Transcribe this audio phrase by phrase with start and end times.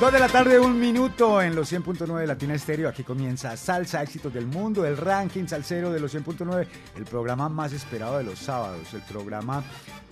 [0.00, 2.88] Dos de la tarde, un minuto en los 100.9 de Latina Estéreo.
[2.88, 7.72] Aquí comienza Salsa Éxitos del Mundo, el ranking salsero de los 100.9, el programa más
[7.72, 9.64] esperado de los sábados, el programa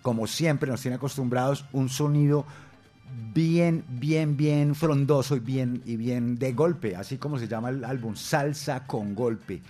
[0.00, 2.46] como siempre nos tiene acostumbrados, un sonido
[3.34, 7.84] bien, bien, bien frondoso y bien, y bien de golpe, así como se llama el
[7.84, 9.62] álbum, Salsa con Golpe.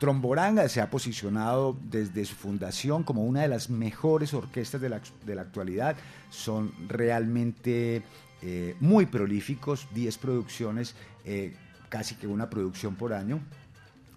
[0.00, 4.96] Tromboranga se ha posicionado desde su fundación como una de las mejores orquestas de la,
[5.42, 5.94] actualidad.
[6.30, 8.02] Son realmente
[8.40, 10.94] eh, muy prolíficos, 10 producciones,
[11.26, 11.54] eh,
[11.90, 13.40] casi que una producción por año.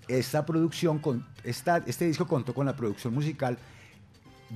[0.07, 3.57] Esta producción, con, este disco contó con la producción musical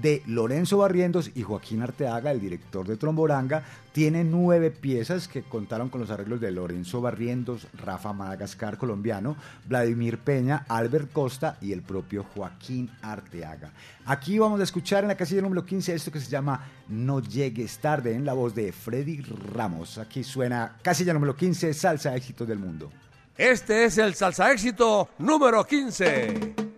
[0.02, 5.90] de Lorenzo Barrientos y Joaquín Arteaga, el director de Tromboranga, tiene nueve piezas que contaron
[5.90, 11.82] con los arreglos de Lorenzo Barrientos, Rafa Madagascar colombiano, Vladimir Peña, Albert Costa y el
[11.82, 13.72] propio Joaquín Arteaga.
[14.06, 17.80] Aquí vamos a escuchar en la casilla número 15 esto que se llama No llegues
[17.80, 19.22] tarde en la voz de Freddy
[19.54, 19.98] Ramos.
[19.98, 22.92] Aquí suena casilla número 15, Salsa Éxito del Mundo.
[23.36, 26.77] Este es el Salsa Éxito número 15.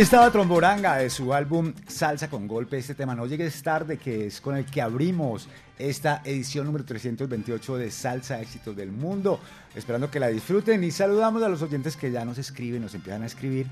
[0.00, 4.28] Ahí estaba Tromboranga de su álbum Salsa con Golpe, este tema No Llegues Tarde, que
[4.28, 5.46] es con el que abrimos
[5.78, 9.38] esta edición número 328 de Salsa Éxitos del Mundo.
[9.74, 13.24] Esperando que la disfruten y saludamos a los oyentes que ya nos escriben, nos empiezan
[13.24, 13.66] a escribir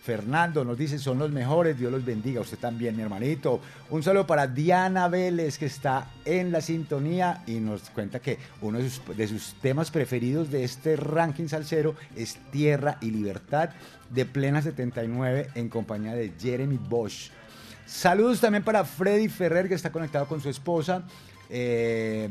[0.07, 3.59] Fernando nos dice, son los mejores, Dios los bendiga, usted también, mi hermanito.
[3.89, 8.80] Un saludo para Diana Vélez, que está en la sintonía y nos cuenta que uno
[8.80, 13.71] de sus, temas preferidos de este ranking salsero es Tierra y Libertad
[14.09, 17.31] de Plena 79 en compañía de Jeremy Bosch.
[17.85, 21.04] Saludos también para Freddy Ferrer, que está conectado con su esposa.
[21.49, 22.30] Eh,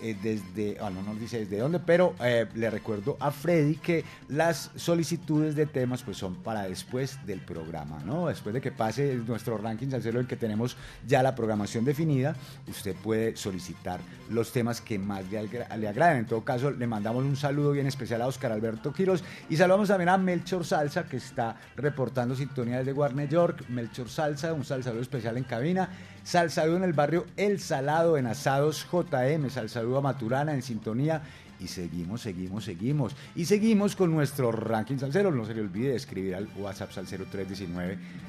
[0.00, 4.04] eh, desde, ah, no nos dice desde dónde, pero eh, le recuerdo a Freddy que
[4.28, 8.28] las solicitudes de temas pues son para después del programa, ¿no?
[8.28, 10.76] Después de que pase nuestro ranking salsero en que tenemos
[11.06, 12.36] ya la programación definida,
[12.68, 14.00] usted puede solicitar
[14.30, 16.18] los temas que más le, le agraden.
[16.18, 19.88] En todo caso, le mandamos un saludo bien especial a Oscar Alberto Quiros y saludamos
[19.88, 23.64] también a Melchor Salsa que está reportando sintonía desde Warner York.
[23.68, 25.88] Melchor Salsa, un saludo especial en cabina
[26.28, 29.48] Sal saludo en el barrio El Salado, en Asados JM.
[29.48, 31.22] Sal saludo a Maturana en sintonía.
[31.58, 33.16] Y seguimos, seguimos, seguimos.
[33.34, 35.30] Y seguimos con nuestro ranking salsero.
[35.30, 37.24] No se le olvide escribir al WhatsApp Salsero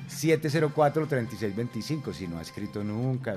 [0.08, 2.14] 319-704-3625.
[2.14, 3.36] Si no ha escrito nunca,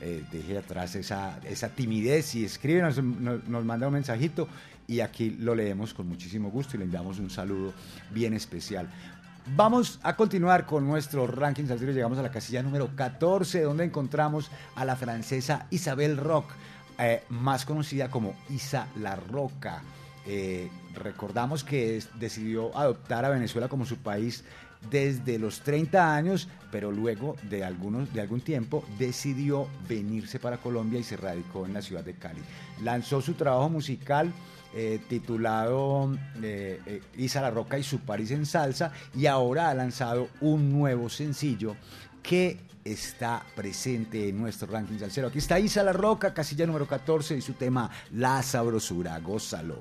[0.00, 4.48] eh, deje atrás esa, esa timidez y escribe, nos, nos, manda un mensajito
[4.88, 7.74] y aquí lo leemos con muchísimo gusto y le enviamos un saludo
[8.12, 8.88] bien especial.
[9.46, 11.92] Vamos a continuar con nuestro ranking salsero.
[11.92, 16.46] Llegamos a la casilla número 14, donde encontramos a la francesa Isabel Rock,
[16.98, 19.82] eh, más conocida como Isa La Roca.
[20.26, 24.44] Eh, recordamos que decidió adoptar a Venezuela como su país
[24.90, 30.98] desde los 30 años, pero luego de, algunos, de algún tiempo decidió venirse para Colombia
[30.98, 32.40] y se radicó en la ciudad de Cali.
[32.82, 34.32] Lanzó su trabajo musical
[34.76, 39.74] eh, titulado eh, eh, Isa La Roca y su París en salsa y ahora ha
[39.74, 41.76] lanzado un nuevo sencillo
[42.24, 45.28] que está presente en nuestro ranking salsero.
[45.28, 49.16] Aquí está Isa La Roca, casilla número 14 y su tema La Sabrosura.
[49.20, 49.78] Gózalo.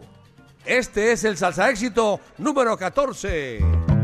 [0.64, 4.03] Este es el salsa éxito número 14.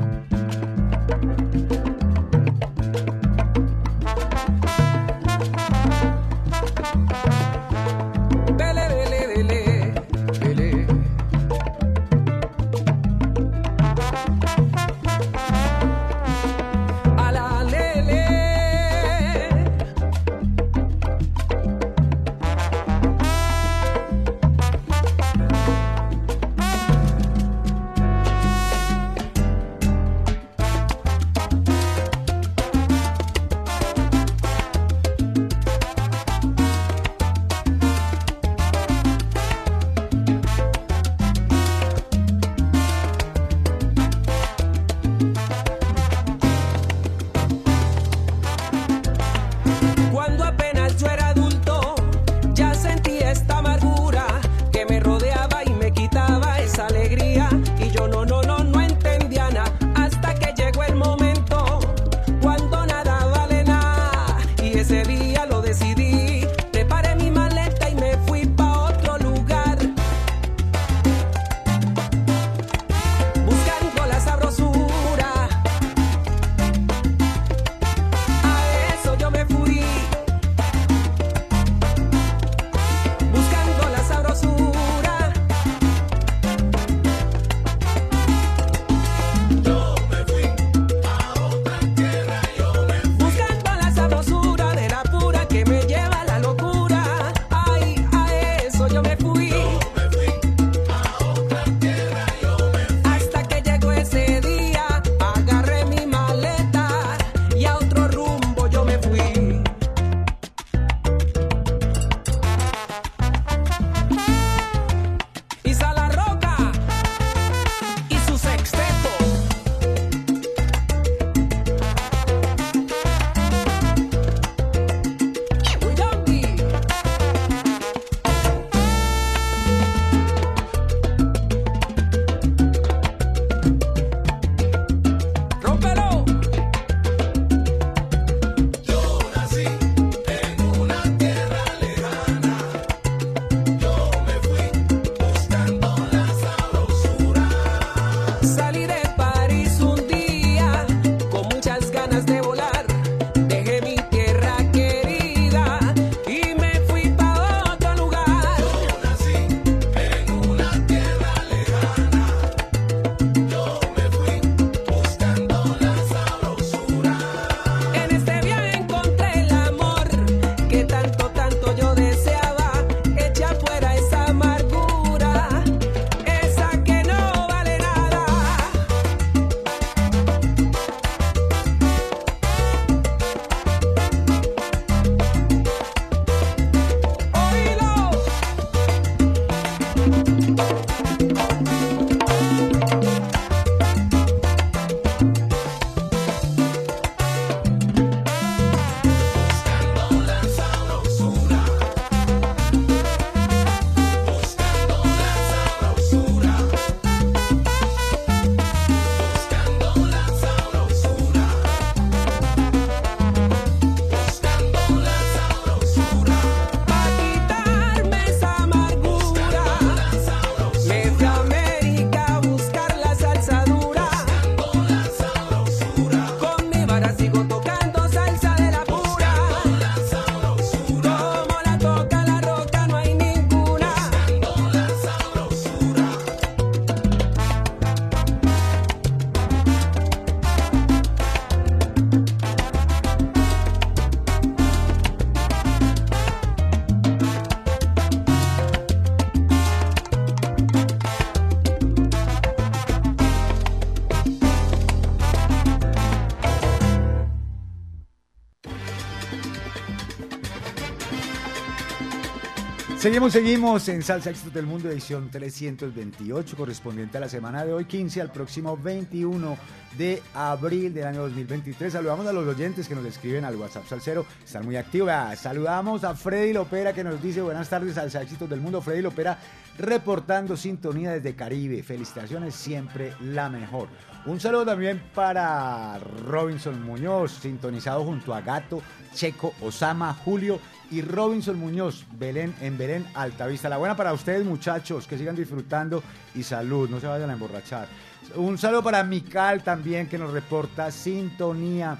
[262.99, 267.85] Seguimos, seguimos en Salsa Éxitos del Mundo, edición 328, correspondiente a la semana de hoy,
[267.85, 269.57] 15 al próximo 21
[269.97, 271.93] de abril del año 2023.
[271.93, 275.13] Saludamos a los oyentes que nos escriben al WhatsApp Salcero, están muy activos.
[275.37, 278.81] Saludamos a Freddy Lopera que nos dice buenas tardes, Salsa Éxitos del Mundo.
[278.81, 279.39] Freddy Lopera
[279.79, 281.81] reportando sintonía desde Caribe.
[281.81, 283.87] Felicitaciones, siempre la mejor.
[284.25, 288.81] Un saludo también para Robinson Muñoz, sintonizado junto a Gato,
[289.13, 290.59] Checo, Osama, Julio
[290.91, 293.69] y Robinson Muñoz, Belén, en Belén, Altavista.
[293.69, 296.03] La buena para ustedes, muchachos, que sigan disfrutando
[296.35, 297.87] y salud, no se vayan a emborrachar.
[298.35, 301.97] Un saludo para Mical también, que nos reporta sintonía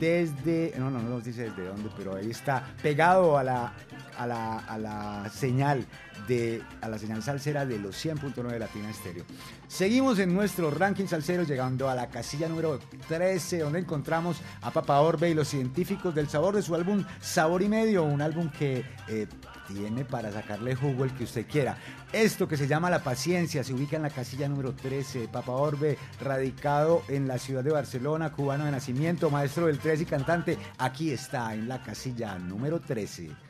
[0.00, 3.72] desde, no, no, no nos dice desde dónde, pero ahí está, pegado a la,
[4.16, 5.84] a la, a la señal
[6.26, 9.24] de, a la señal salsera de los 100.9 de Latina Estéreo.
[9.66, 15.00] Seguimos en nuestro ranking salsero llegando a la casilla número 13 donde encontramos a Papa
[15.00, 18.84] Orbe y los científicos del sabor de su álbum Sabor y Medio, un álbum que
[19.08, 19.26] eh,
[19.68, 21.76] tiene para sacarle jugo el que usted quiera.
[22.12, 25.28] Esto que se llama La Paciencia se ubica en la casilla número 13.
[25.28, 30.06] Papa Orbe, radicado en la ciudad de Barcelona, cubano de nacimiento, maestro del 3 y
[30.06, 33.47] cantante, aquí está en la casilla número 13.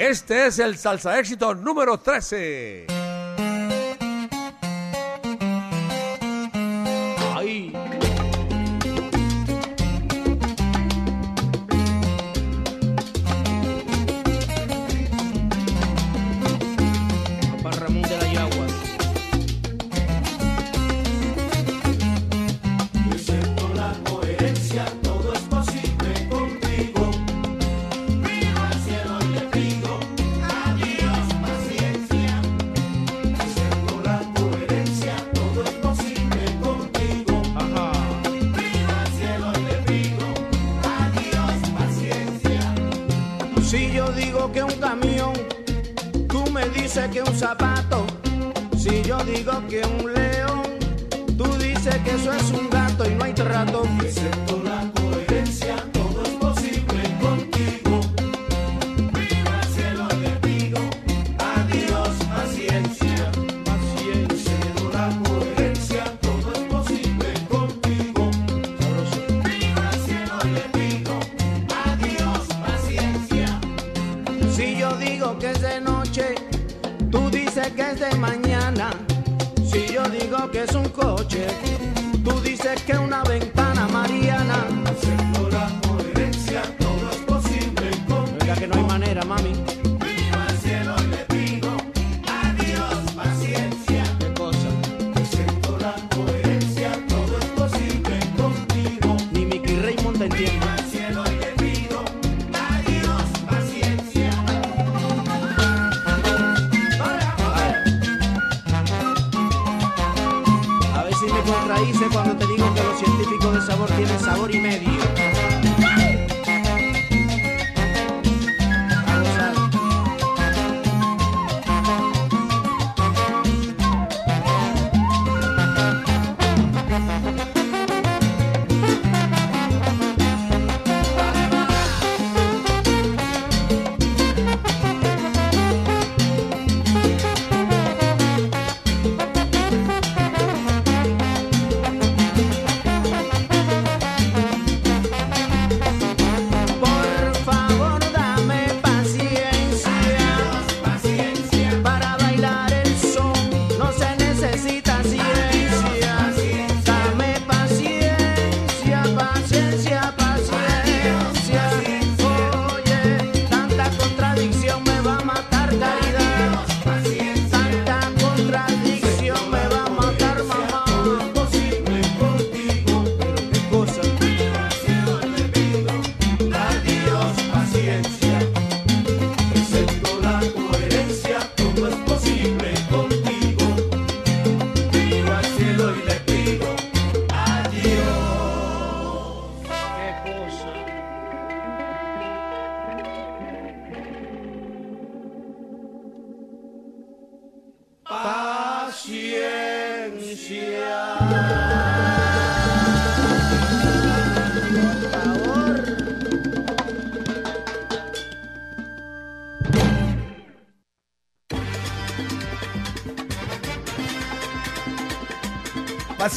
[0.00, 2.86] Este es el salsa éxito número 13.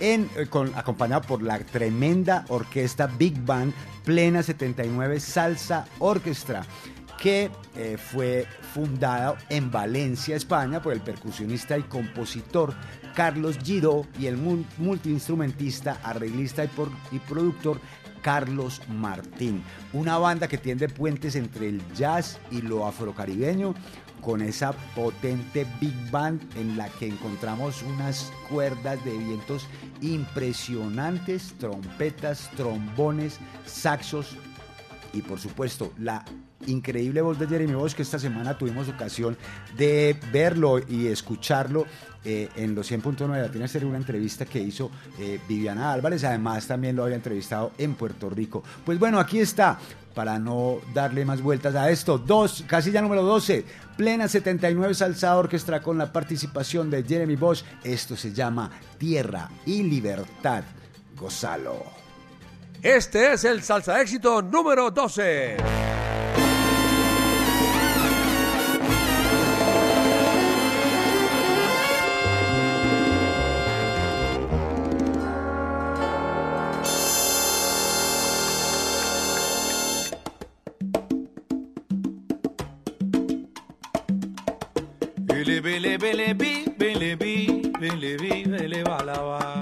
[0.00, 3.72] en, eh, acompañado por la tremenda orquesta Big Band
[4.04, 6.64] Plena 79 Salsa Orquestra
[7.22, 12.74] que eh, fue fundada en Valencia, España, por el percusionista y compositor
[13.14, 16.70] Carlos Gido y el multiinstrumentista, arreglista y,
[17.12, 17.80] y productor
[18.22, 19.62] Carlos Martín.
[19.92, 23.74] Una banda que tiende puentes entre el jazz y lo afrocaribeño,
[24.22, 29.66] con esa potente big band en la que encontramos unas cuerdas de vientos
[30.00, 34.36] impresionantes, trompetas, trombones, saxos
[35.12, 36.24] y por supuesto la
[36.66, 39.36] increíble voz de Jeremy Bosch que esta semana tuvimos ocasión
[39.76, 41.86] de verlo y escucharlo
[42.24, 46.94] eh, en los 100.9 de Latina una entrevista que hizo eh, Viviana Álvarez, además también
[46.94, 48.62] lo había entrevistado en Puerto Rico.
[48.84, 49.78] Pues bueno, aquí está,
[50.14, 53.64] para no darle más vueltas a esto, dos, casilla número 12,
[53.96, 59.82] plena 79 salsa orquestra con la participación de Jeremy Bosch, esto se llama Tierra y
[59.82, 60.62] Libertad.
[61.16, 61.84] Gozalo.
[62.82, 65.56] Este es el salsa éxito número 12.
[86.02, 87.34] Bele bi bele bi
[87.80, 89.61] bele bi bele balaba.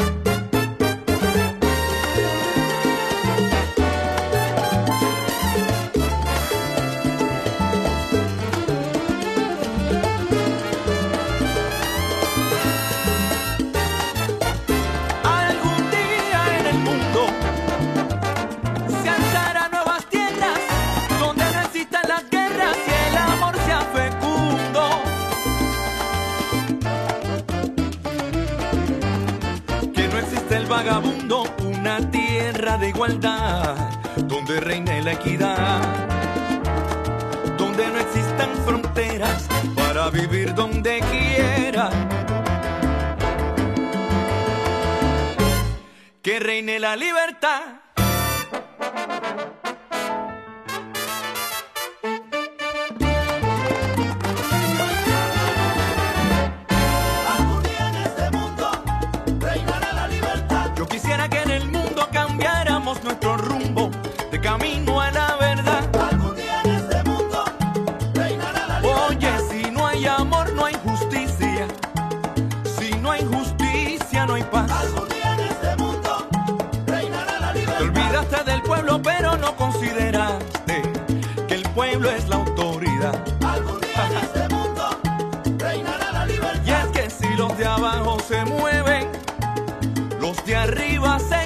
[90.71, 91.40] arriba se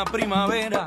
[0.00, 0.86] una primavera.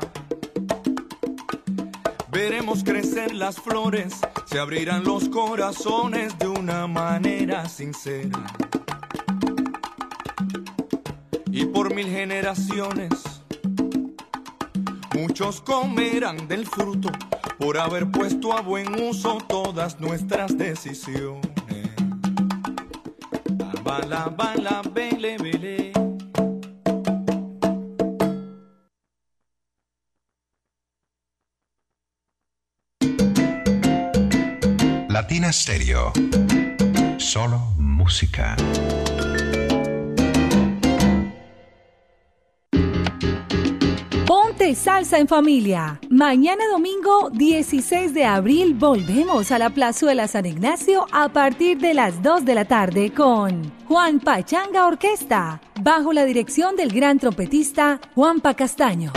[2.30, 4.14] Veremos crecer las flores,
[4.46, 8.42] se abrirán los corazones de una manera sincera.
[11.50, 13.10] Y por mil generaciones,
[15.14, 17.10] muchos comerán del fruto
[17.58, 21.52] por haber puesto a buen uso todas nuestras decisiones.
[23.84, 25.36] Bala, bala, bele,
[35.62, 36.12] Stereo.
[37.18, 38.56] Solo música.
[44.26, 46.00] Ponte salsa en familia.
[46.10, 52.20] Mañana domingo 16 de abril volvemos a la Plazuela San Ignacio a partir de las
[52.24, 58.54] 2 de la tarde con Juan Pachanga Orquesta, bajo la dirección del gran trompetista Juanpa
[58.54, 59.12] Castaño.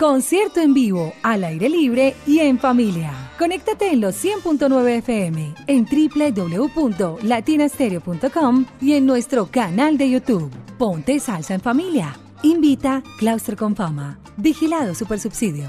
[0.00, 3.27] Concierto en vivo, al aire libre y en familia.
[3.38, 10.50] Conéctate en los 100.9 FM, en www.latinastereo.com y en nuestro canal de YouTube.
[10.76, 12.18] Ponte salsa en familia.
[12.42, 14.18] Invita Claustro con Fama.
[14.36, 15.68] Vigilado Supersubsidio.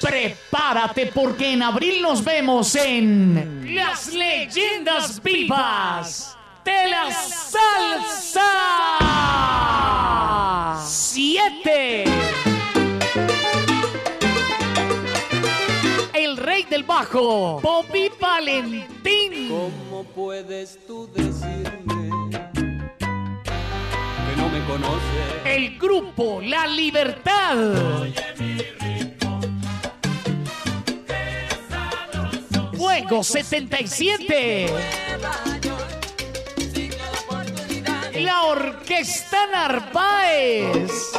[0.00, 6.35] Prepárate porque en abril nos vemos en Las Leyendas Vivas
[6.66, 8.50] de la Salsa
[10.84, 12.04] 7.
[16.12, 19.48] El rey del bajo, Bobby Valentín.
[19.48, 22.10] ¿Cómo puedes tú decirme
[22.52, 25.44] que no me conoces?
[25.44, 27.56] El grupo La Libertad.
[32.76, 34.66] Fuego 77.
[38.20, 41.12] La Orquesta Narváez.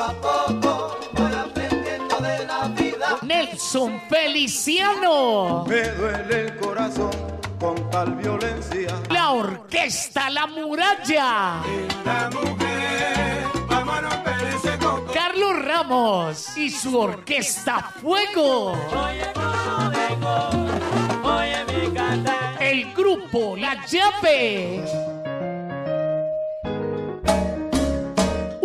[3.21, 5.65] Nelson Feliciano.
[5.67, 7.12] Me duele el corazón
[7.60, 8.95] con tal violencia.
[9.10, 11.62] La Orquesta La Muralla.
[12.05, 15.12] La mujer, vamos a romper ese coco.
[15.13, 18.77] Carlos Ramos y su Orquesta Fuego.
[22.60, 24.83] El grupo La Llave.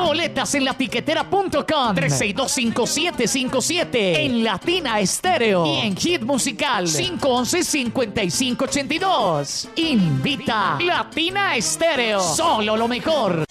[0.00, 9.68] Boletas en latiquetera.com 3625757 en Latina Estéreo y en Hit Musical 511-5582.
[9.76, 12.20] Invita Latina Estéreo.
[12.20, 13.44] Solo lo mejor.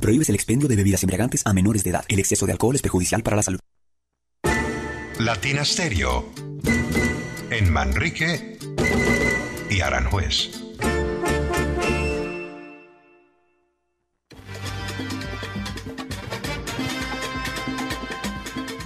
[0.00, 2.04] Prohíbes el expendio de bebidas embriagantes a menores de edad.
[2.08, 3.58] El exceso de alcohol es perjudicial para la salud.
[5.18, 6.30] Latina Stereo.
[7.50, 8.58] En Manrique
[9.68, 10.67] y Aranjuez.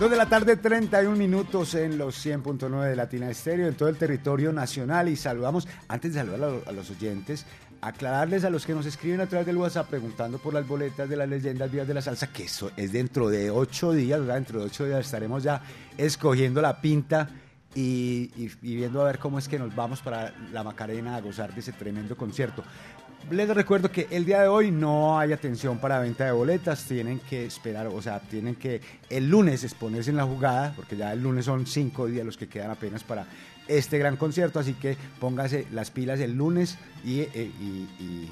[0.02, 3.96] 2 de la tarde, 31 minutos en los 100.9 de Latina Estéreo en todo el
[3.96, 5.08] territorio nacional.
[5.08, 7.46] Y saludamos, antes de saludar a, lo- a los oyentes,
[7.80, 11.16] aclararles a los que nos escriben a través del WhatsApp preguntando por las boletas de
[11.16, 14.34] las leyendas vivas de la salsa, que eso es dentro de ocho días, ¿verdad?
[14.34, 15.62] Dentro de ocho días estaremos ya
[15.96, 17.28] escogiendo la pinta
[17.74, 18.28] y
[18.60, 21.72] viendo a ver cómo es que nos vamos para la Macarena a gozar de ese
[21.72, 22.64] tremendo concierto.
[23.30, 27.18] Les recuerdo que el día de hoy no hay atención para venta de boletas, tienen
[27.20, 31.22] que esperar, o sea, tienen que el lunes exponerse en la jugada, porque ya el
[31.22, 33.26] lunes son cinco días los que quedan apenas para
[33.68, 38.30] este gran concierto, así que póngase las pilas el lunes y, eh, y- y-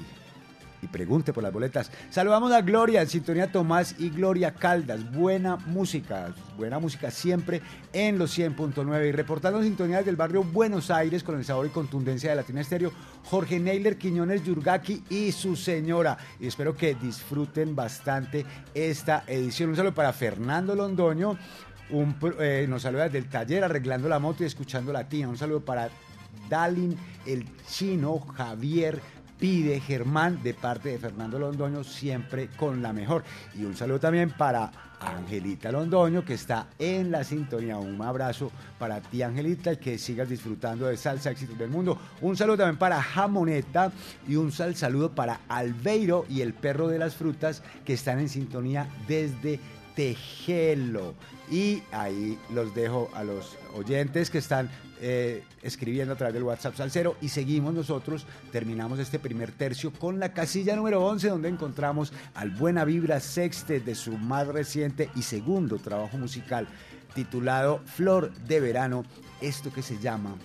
[0.81, 1.91] y pregunte por las boletas.
[2.09, 5.11] Saludamos a Gloria, en sintonía Tomás y Gloria Caldas.
[5.11, 7.61] Buena música, buena música siempre
[7.93, 9.07] en los 100.9.
[9.07, 12.61] Y reportando en sintonía del barrio Buenos Aires con el sabor y contundencia de Latina
[12.61, 12.91] Estéreo,
[13.25, 16.17] Jorge Neyler Quiñones Yurgaki y su señora.
[16.39, 19.71] Y espero que disfruten bastante esta edición.
[19.71, 21.37] Un saludo para Fernando Londoño.
[21.91, 25.27] Un, eh, nos saluda desde el taller arreglando la moto y escuchando Latina.
[25.27, 25.89] Un saludo para
[26.49, 29.01] Dalin, el chino, Javier,
[29.41, 33.23] pide Germán de parte de Fernando Londoño, siempre con la mejor.
[33.55, 37.79] Y un saludo también para Angelita Londoño, que está en la sintonía.
[37.79, 41.97] Un abrazo para ti, Angelita, y que sigas disfrutando de Salsa Éxitos del Mundo.
[42.21, 43.91] Un saludo también para Jamoneta
[44.27, 48.29] y un sal saludo para Albeiro y el perro de las frutas, que están en
[48.29, 49.59] sintonía desde
[49.95, 51.15] Tejelo.
[51.49, 54.69] Y ahí los dejo a los oyentes que están
[55.03, 60.19] eh, escribiendo a través del WhatsApp Salcero y seguimos nosotros, terminamos este primer tercio con
[60.19, 65.23] la casilla número 11 donde encontramos al Buena Vibra Sextet de su más reciente y
[65.23, 66.67] segundo trabajo musical
[67.15, 69.03] titulado Flor de Verano,
[69.41, 70.35] esto que se llama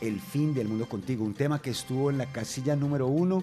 [0.00, 3.42] El fin del mundo contigo, un tema que estuvo en la casilla número uno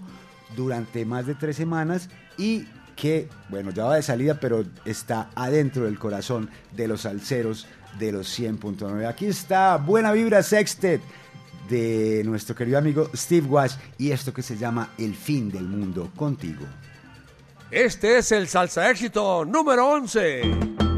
[0.56, 5.86] durante más de tres semanas y que, bueno, ya va de salida, pero está adentro
[5.86, 7.66] del corazón de los salseros
[7.98, 9.08] de los 100.9.
[9.08, 11.02] Aquí está Buena Vibra Sextet
[11.70, 16.12] de nuestro querido amigo Steve Wash y esto que se llama El fin del mundo
[16.16, 16.66] contigo.
[17.72, 20.89] Este es el salsa éxito número 11.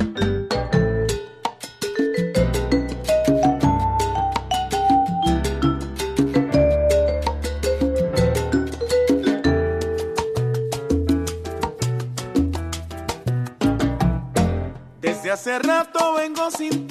[16.51, 16.90] sin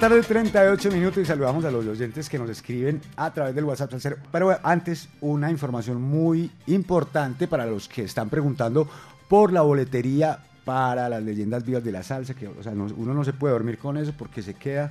[0.00, 3.64] la tarde, 38 minutos y saludamos a los oyentes que nos escriben a través del
[3.64, 3.92] WhatsApp.
[4.32, 8.88] Pero antes, una información muy importante para los que están preguntando
[9.28, 13.12] por la boletería para las leyendas vivas de la salsa, que o sea, no- uno
[13.12, 14.90] no se puede dormir con eso porque se queda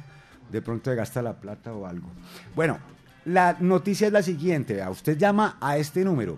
[0.51, 2.07] de pronto gasta la plata o algo.
[2.55, 2.78] Bueno,
[3.26, 6.38] la noticia es la siguiente, usted llama a este número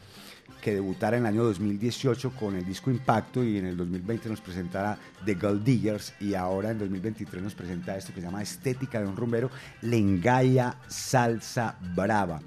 [0.61, 4.41] que debutara en el año 2018 con el disco Impacto y en el 2020 nos
[4.41, 9.01] presentará The Gold Diggers y ahora en 2023 nos presenta esto que se llama Estética
[9.01, 9.51] de un rumbero,
[9.83, 12.41] Lengaya Salsa Brava.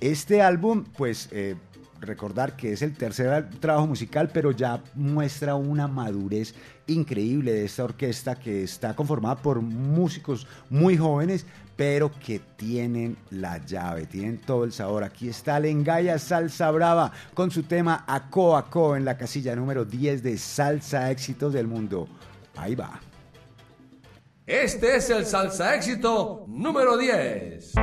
[0.00, 1.56] Este álbum, pues eh,
[2.00, 6.54] recordar que es el tercer trabajo musical, pero ya muestra una madurez
[6.86, 11.46] increíble de esta orquesta que está conformada por músicos muy jóvenes,
[11.76, 15.04] pero que tienen la llave, tienen todo el sabor.
[15.04, 20.22] Aquí está Lengaya Salsa Brava con su tema Aco Aco en la casilla número 10
[20.22, 22.08] de Salsa Éxitos del Mundo.
[22.56, 23.00] Ahí va.
[24.48, 27.74] Este es el salsa éxito número 10.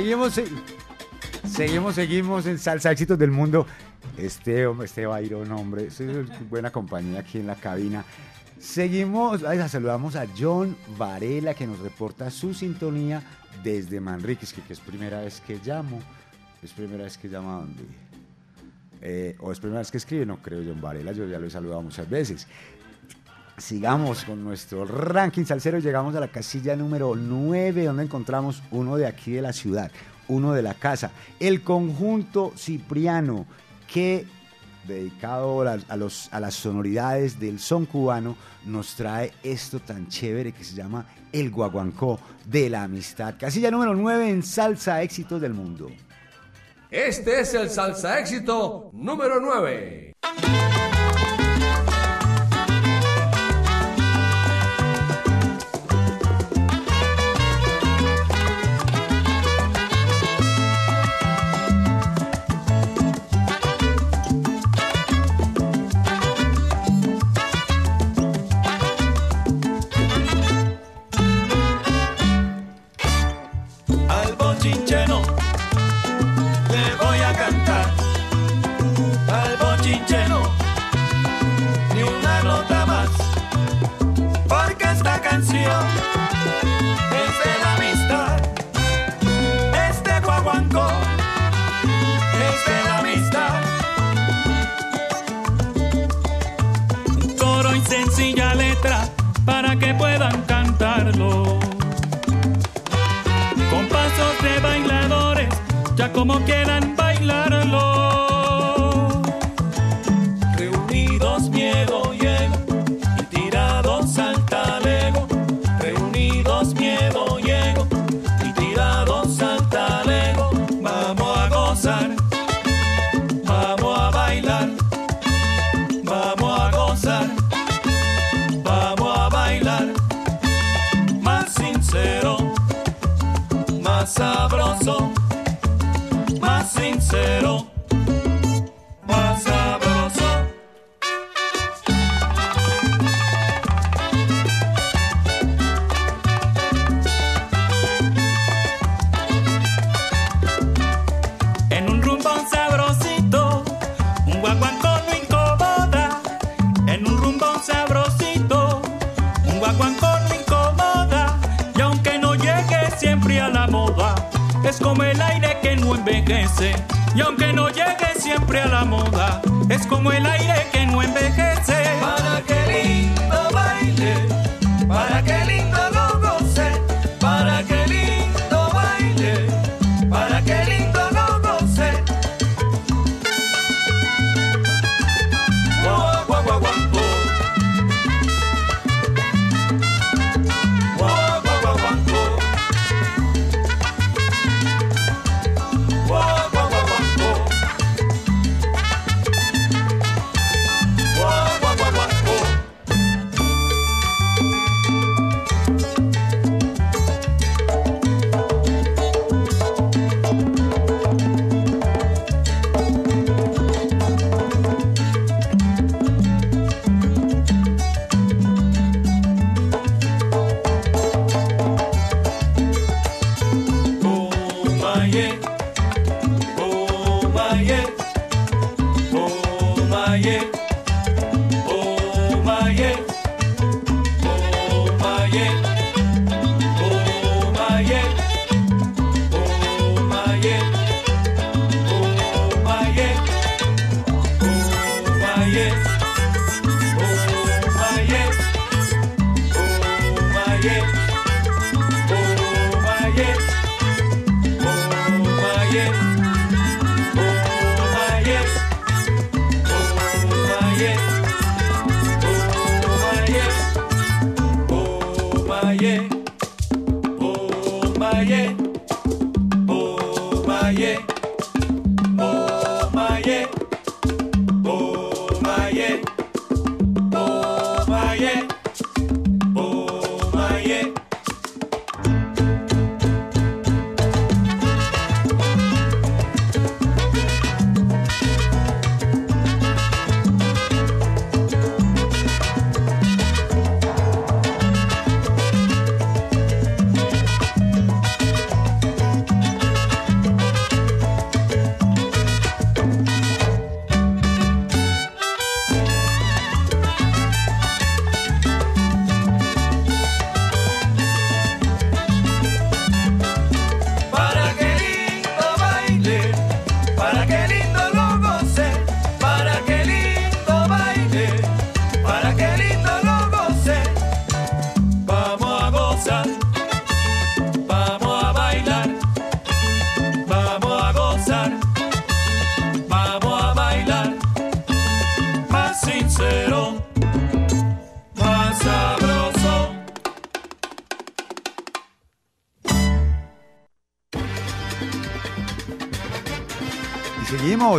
[0.00, 0.46] Seguimos, se-
[1.46, 3.66] seguimos, seguimos en Salsa Éxitos del Mundo.
[4.16, 5.88] Este hombre, este Byron, hombre,
[6.48, 8.02] buena compañía aquí en la cabina.
[8.58, 13.22] Seguimos, saludamos a John Varela que nos reporta su sintonía
[13.62, 16.00] desde Manriquez, que, que es primera vez que llamo.
[16.62, 17.82] Es primera vez que llama donde.
[19.02, 21.50] Eh, o es primera vez que escribe, no creo John Varela, yo ya lo he
[21.50, 22.46] saludado muchas veces.
[23.60, 25.78] Sigamos con nuestro ranking salsero.
[25.78, 29.90] Llegamos a la casilla número 9, donde encontramos uno de aquí de la ciudad,
[30.28, 31.10] uno de la casa.
[31.38, 33.46] El conjunto Cipriano,
[33.92, 34.26] que
[34.88, 40.64] dedicado a, los, a las sonoridades del son cubano, nos trae esto tan chévere que
[40.64, 43.34] se llama El Guaguancó de la Amistad.
[43.38, 45.90] Casilla número 9 en Salsa Éxitos del Mundo.
[46.90, 50.14] Este es el salsa éxito número 9.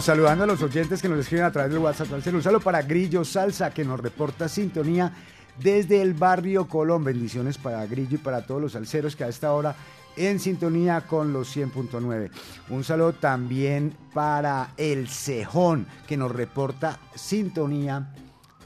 [0.01, 2.11] Saludando a los oyentes que nos escriben a través del WhatsApp.
[2.11, 5.13] Un saludo para Grillo Salsa, que nos reporta sintonía
[5.61, 7.03] desde el barrio Colón.
[7.03, 9.75] Bendiciones para Grillo y para todos los salseros que a esta hora
[10.15, 12.31] en sintonía con los 100.9.
[12.69, 18.13] Un saludo también para El Cejón, que nos reporta sintonía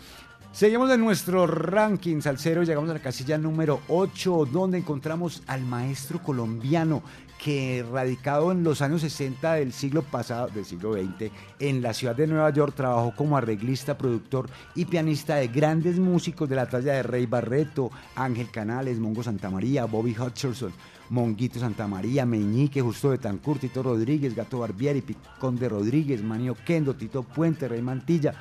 [0.55, 5.63] Seguimos en nuestro ranking salsero y llegamos a la casilla número 8, donde encontramos al
[5.63, 7.03] maestro colombiano
[7.43, 11.29] que radicado en los años 60 del siglo pasado, del siglo XX,
[11.59, 16.47] en la ciudad de Nueva York, trabajó como arreglista, productor y pianista de grandes músicos
[16.47, 20.71] de la talla de Rey Barreto, Ángel Canales, Mongo Santamaría, Bobby Hutcherson,
[21.09, 27.23] Monguito Santamaría, Meñique, Justo Betancourt, Tito Rodríguez, Gato Barbieri, Picón de Rodríguez, Manio Kendo, Tito
[27.23, 28.33] Puente, Rey Mantilla.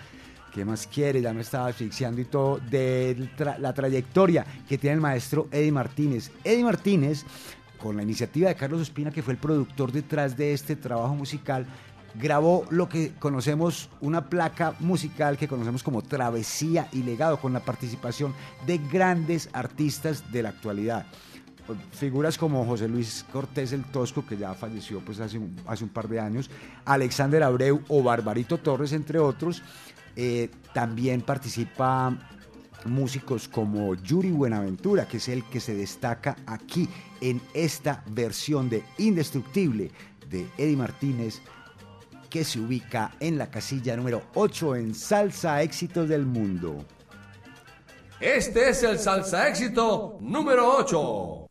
[0.55, 1.21] ¿Qué más quiere?
[1.21, 3.29] Ya me estaba asfixiando y todo de
[3.59, 6.31] la trayectoria que tiene el maestro Eddie Martínez.
[6.45, 7.25] Eddie Martínez,
[7.77, 11.67] con la iniciativa de Carlos Espina, que fue el productor detrás de este trabajo musical,
[12.15, 17.59] grabó lo que conocemos, una placa musical que conocemos como Travesía y Legado, con la
[17.59, 18.33] participación
[18.65, 21.05] de grandes artistas de la actualidad.
[21.91, 26.21] Figuras como José Luis Cortés el Tosco, que ya falleció pues, hace un par de
[26.21, 26.49] años,
[26.85, 29.61] Alexander Abreu o Barbarito Torres, entre otros.
[30.17, 32.17] Eh, también participa
[32.85, 36.89] músicos como Yuri Buenaventura, que es el que se destaca aquí
[37.21, 39.91] en esta versión de Indestructible
[40.29, 41.41] de Eddie Martínez,
[42.29, 46.85] que se ubica en la casilla número 8 en Salsa Éxitos del Mundo.
[48.21, 51.43] Este es el salsa éxito número 8.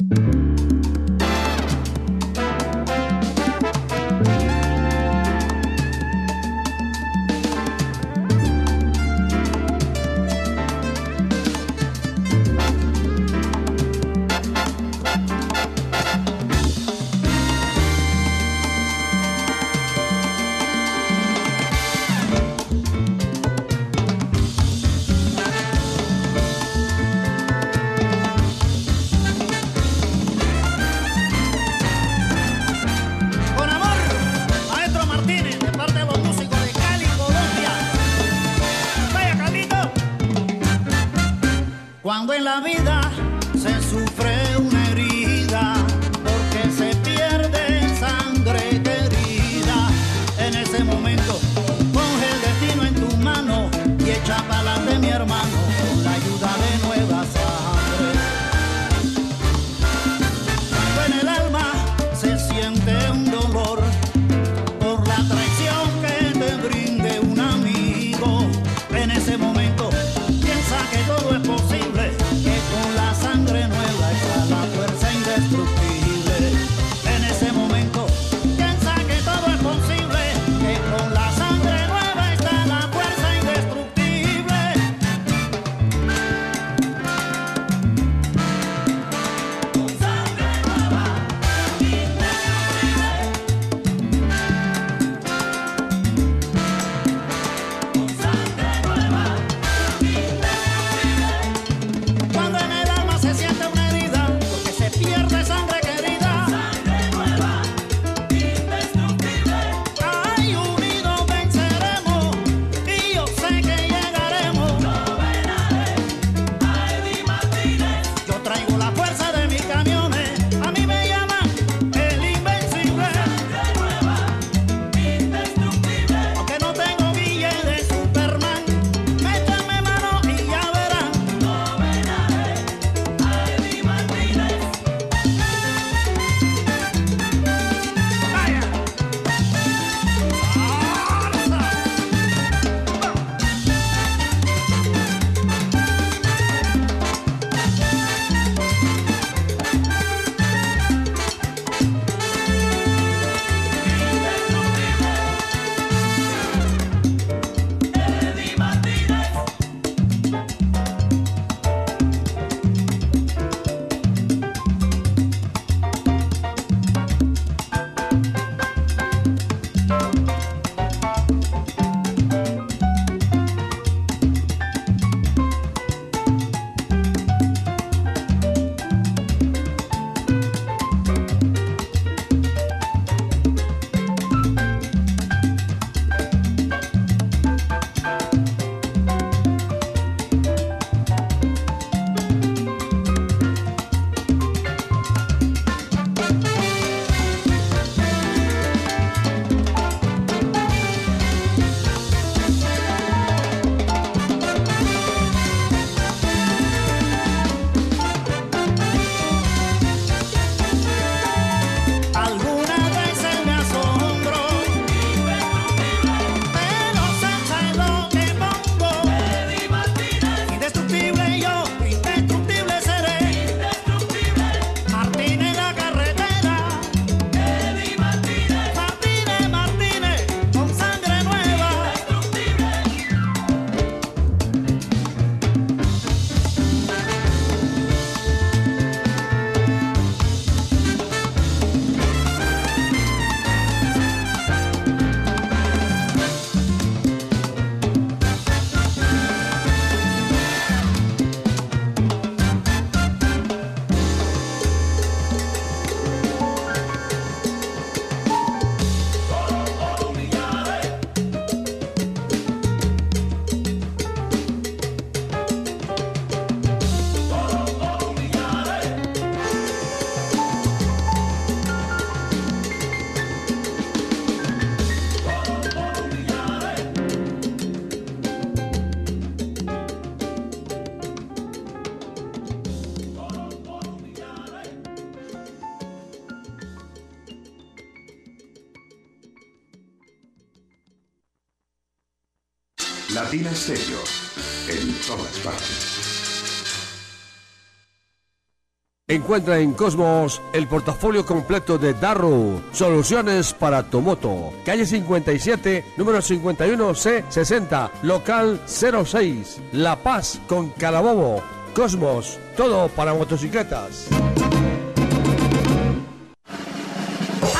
[299.13, 304.51] Encuentra en Cosmos el portafolio completo de Darrow, soluciones para tu moto.
[304.65, 311.43] Calle 57, número 51C60, local 06, La Paz con Calabobo.
[311.75, 314.09] Cosmos, todo para motocicletas.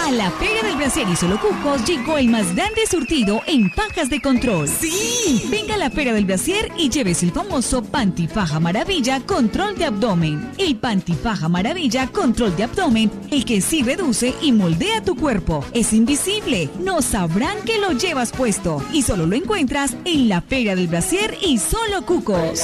[0.04, 4.10] A la Feria del Brasier y Solo Cucos llegó el más grande surtido en pajas
[4.10, 4.68] de control.
[4.68, 5.48] ¡Sí!
[5.50, 10.52] Venga a la Feria del Brasier y lleves el famoso Pantifaja Maravilla Control de Abdomen.
[10.58, 15.64] El Pantifaja Maravilla Control de Abdomen, el que sí reduce y moldea tu cuerpo.
[15.74, 20.76] Es invisible, no sabrán que lo llevas puesto y solo lo encuentras en la Feria
[20.76, 22.60] del Brasier y Solo Cucos.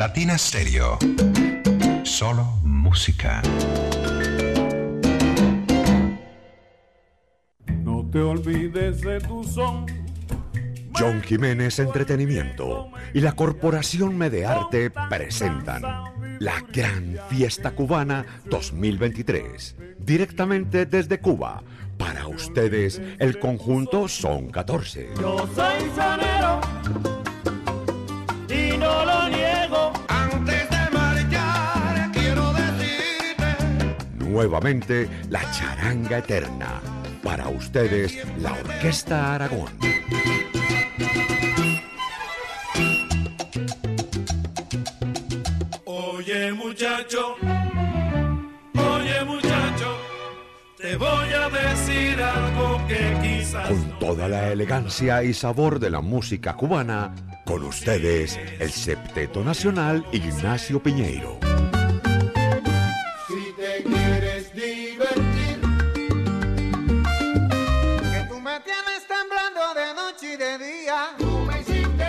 [0.00, 0.98] Latina Stereo.
[2.04, 3.42] Solo música.
[7.84, 9.84] No te olvides de tu son.
[10.98, 15.82] John Jiménez Entretenimiento y la Corporación Medearte presentan
[16.38, 19.76] la Gran Fiesta Cubana 2023.
[19.98, 21.62] Directamente desde Cuba.
[21.98, 25.10] Para ustedes, el conjunto Son 14.
[25.20, 27.19] Yo soy sonero
[28.50, 29.92] y no lo niego.
[30.08, 33.56] Antes de marchar, quiero decirte.
[34.18, 36.80] Nuevamente, la Charanga Eterna.
[37.22, 39.70] Para ustedes, la Orquesta Aragón.
[45.84, 47.36] Oye muchacho,
[50.90, 56.00] te voy a decir algo que quizás Con toda la elegancia y sabor de la
[56.00, 57.14] música cubana,
[57.44, 61.38] con ustedes, el Septeto Nacional Ignacio Piñeiro.
[63.28, 65.60] Si te quieres divertir,
[68.12, 71.10] que tú me tienes temblando de noche y de día.
[71.18, 72.06] Tú me hiciste.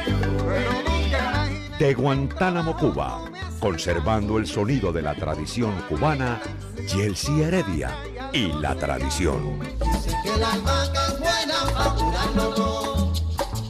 [1.77, 3.25] De Guantánamo, Cuba,
[3.59, 6.39] conservando el sonido de la tradición cubana,
[6.87, 7.91] Yelsi Heredia
[8.33, 9.59] y la tradición.
[9.59, 11.95] Dice que la albahaca es buena para.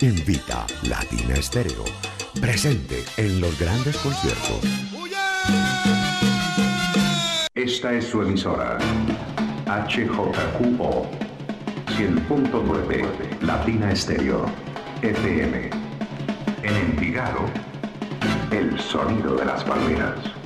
[0.00, 1.84] Invita Latina Estéreo.
[2.40, 4.60] Presente en los grandes conciertos.
[7.54, 8.78] Esta es su emisora.
[9.72, 11.06] HJQO
[11.86, 14.44] 100.9 Latina Estéreo
[15.00, 15.70] FM.
[16.62, 17.40] En Envigado,
[18.50, 20.41] el sonido de las palmeras.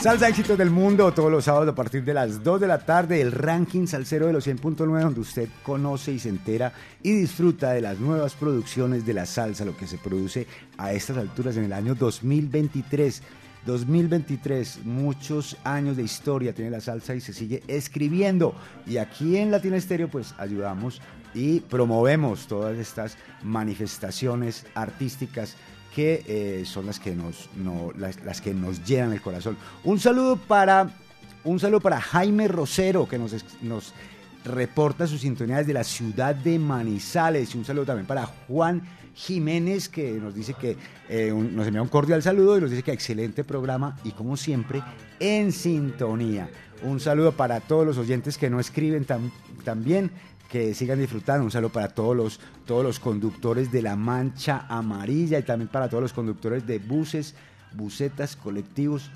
[0.00, 3.20] Salsa éxitos del mundo todos los sábados a partir de las 2 de la tarde,
[3.20, 6.72] el ranking salsero de los 100.9 donde usted conoce y se entera
[7.02, 10.46] y disfruta de las nuevas producciones de la salsa, lo que se produce
[10.76, 13.22] a estas alturas en el año 2023.
[13.66, 18.54] 2023, muchos años de historia tiene la salsa y se sigue escribiendo.
[18.86, 21.02] Y aquí en Latina Estéreo pues ayudamos
[21.34, 25.56] y promovemos todas estas manifestaciones artísticas
[25.94, 29.56] que eh, son las que nos no, las, las que nos llenan el corazón.
[29.84, 30.90] Un saludo para
[31.44, 33.94] un saludo para Jaime Rosero que nos, nos
[34.44, 37.54] reporta su sintonía desde la ciudad de Manizales.
[37.54, 38.82] Y un saludo también para Juan
[39.14, 40.76] Jiménez, que nos dice que
[41.08, 44.82] eh, nos envía un cordial saludo y nos dice que excelente programa y como siempre,
[45.18, 46.48] en sintonía.
[46.82, 49.32] Un saludo para todos los oyentes que no escriben tam-
[49.64, 50.12] también,
[50.48, 51.44] que sigan disfrutando.
[51.44, 55.88] Un saludo para todos los, todos los conductores de la Mancha Amarilla y también para
[55.88, 57.34] todos los conductores de buses,
[57.74, 59.10] busetas, colectivos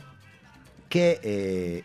[0.89, 1.85] que eh,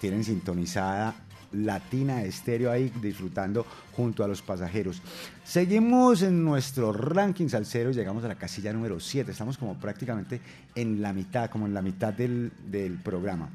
[0.00, 1.14] tienen sintonizada
[1.52, 5.00] Latina Estéreo ahí disfrutando junto a los pasajeros.
[5.44, 9.30] Seguimos en nuestro ranking salsero y llegamos a la casilla número 7.
[9.30, 10.40] Estamos como prácticamente
[10.74, 13.48] en la mitad, como en la mitad del, del programa.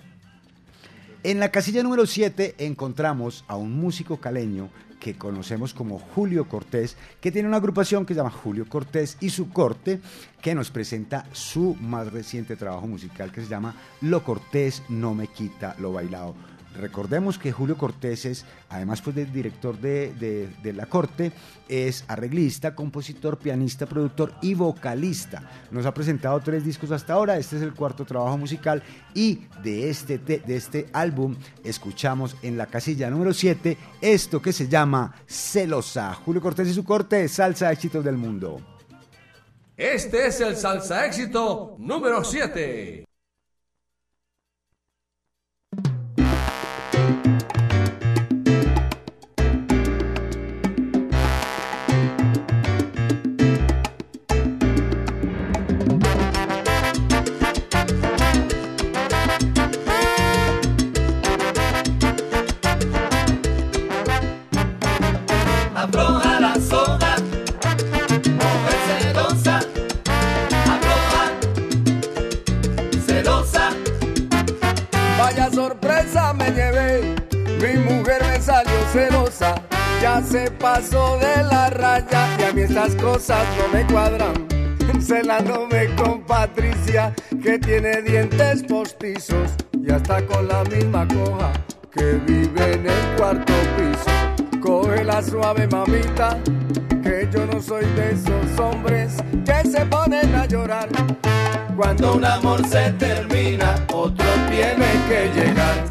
[1.22, 4.70] En la casilla número 7 encontramos a un músico caleño
[5.00, 9.30] que conocemos como Julio Cortés, que tiene una agrupación que se llama Julio Cortés y
[9.30, 10.00] su corte,
[10.42, 15.28] que nos presenta su más reciente trabajo musical que se llama Lo Cortés no me
[15.28, 16.49] quita lo bailado.
[16.78, 20.14] Recordemos que Julio Cortés es, además pues, director de,
[20.62, 21.32] de- la corte,
[21.68, 25.42] es arreglista, compositor, pianista, productor y vocalista.
[25.72, 29.90] Nos ha presentado tres discos hasta ahora, este es el cuarto trabajo musical y de
[29.90, 35.16] este, te- de este álbum escuchamos en la casilla número 7 esto que se llama
[35.28, 36.14] Celosa.
[36.14, 38.62] Julio Cortés y su corte, salsa éxitos del mundo.
[39.76, 43.09] Este es el salsa éxito número 7.
[80.02, 84.48] Ya se pasó de la raya y a mí estas cosas no me cuadran.
[85.02, 91.52] Celándome con Patricia, que tiene dientes postizos y hasta con la misma coja
[91.92, 94.60] que vive en el cuarto piso.
[94.62, 96.38] Coge la suave mamita,
[97.02, 100.90] que yo no soy de esos hombres que se ponen a llorar.
[101.76, 105.88] Cuando un amor se termina, otro tiene que llegar.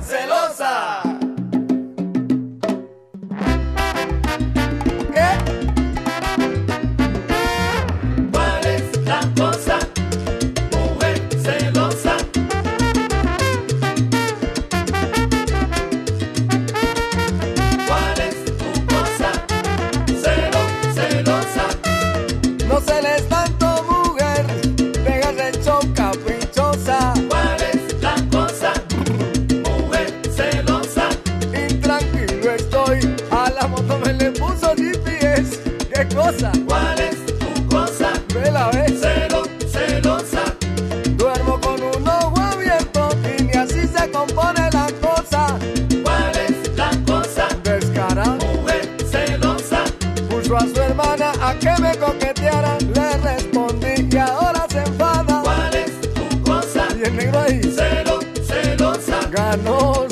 [59.65, 60.08] Celosa.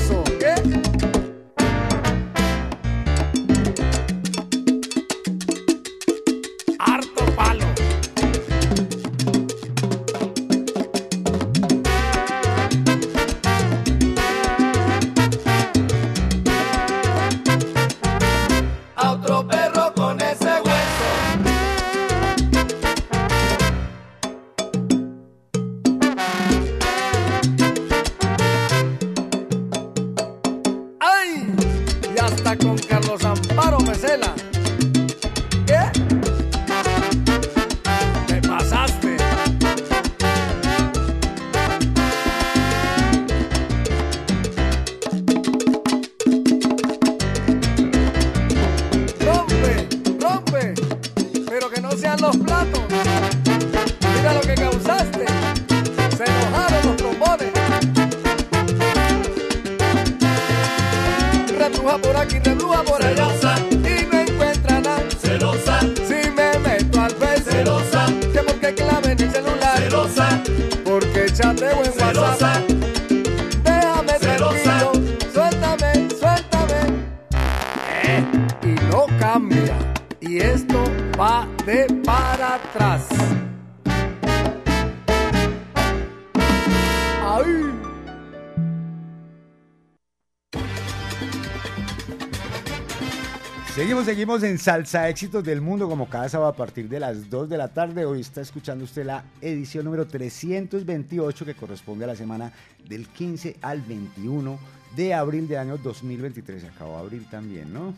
[94.16, 97.58] Seguimos, en Salsa Éxitos del Mundo, como cada sábado a partir de las 2 de
[97.58, 98.06] la tarde.
[98.06, 102.50] Hoy está escuchando usted la edición número 328 que corresponde a la semana
[102.88, 104.58] del 15 al 21
[104.96, 106.62] de abril del año 2023.
[106.62, 107.92] Se acabó abril también, ¿no?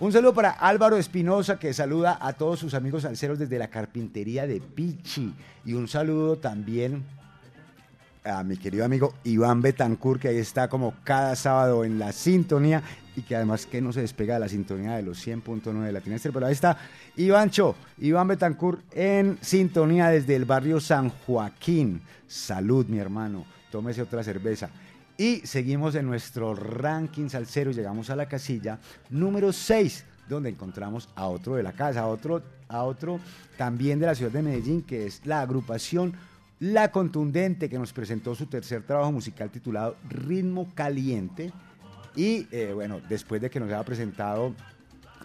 [0.00, 4.46] Un saludo para Álvaro Espinosa que saluda a todos sus amigos salseros desde la carpintería
[4.46, 5.34] de Pichi.
[5.66, 7.04] Y un saludo también
[8.24, 12.82] a mi querido amigo Iván Betancourt, que ahí está como cada sábado en la sintonía
[13.16, 16.16] y que además que no se despega de la sintonía de los 100.9 de Latina
[16.16, 16.34] Estéreo.
[16.34, 16.76] Pero ahí está
[17.16, 22.02] Ivancho, Iván Betancourt en sintonía desde el barrio San Joaquín.
[22.28, 23.46] Salud, mi hermano.
[23.70, 24.70] Tómese otra cerveza.
[25.18, 27.70] Y seguimos en nuestro ranking salsero.
[27.70, 28.78] Llegamos a la casilla
[29.08, 33.18] número 6, donde encontramos a otro de la casa, a otro, a otro
[33.56, 36.14] también de la ciudad de Medellín, que es la agrupación
[36.60, 41.50] La Contundente, que nos presentó su tercer trabajo musical titulado Ritmo Caliente.
[42.16, 44.54] Y eh, bueno, después de que nos haya presentado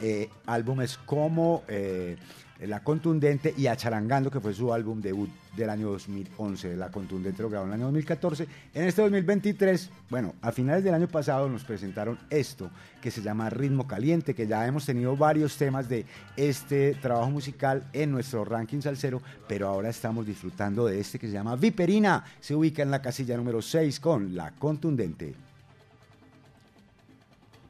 [0.02, 2.18] eh, álbumes como eh,
[2.62, 6.76] La Contundente y Acharangando, que fue su álbum debut del año 2011.
[6.76, 8.48] La Contundente lo grabó en el año 2014.
[8.74, 12.70] En este 2023, bueno, a finales del año pasado nos presentaron esto,
[13.02, 16.06] que se llama Ritmo Caliente, que ya hemos tenido varios temas de
[16.36, 21.34] este trabajo musical en nuestro ranking salsero, pero ahora estamos disfrutando de este que se
[21.34, 22.26] llama Viperina.
[22.42, 25.51] Se ubica en la casilla número 6 con La Contundente.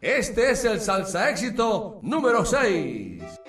[0.01, 3.40] Este es el salsa éxito número 6.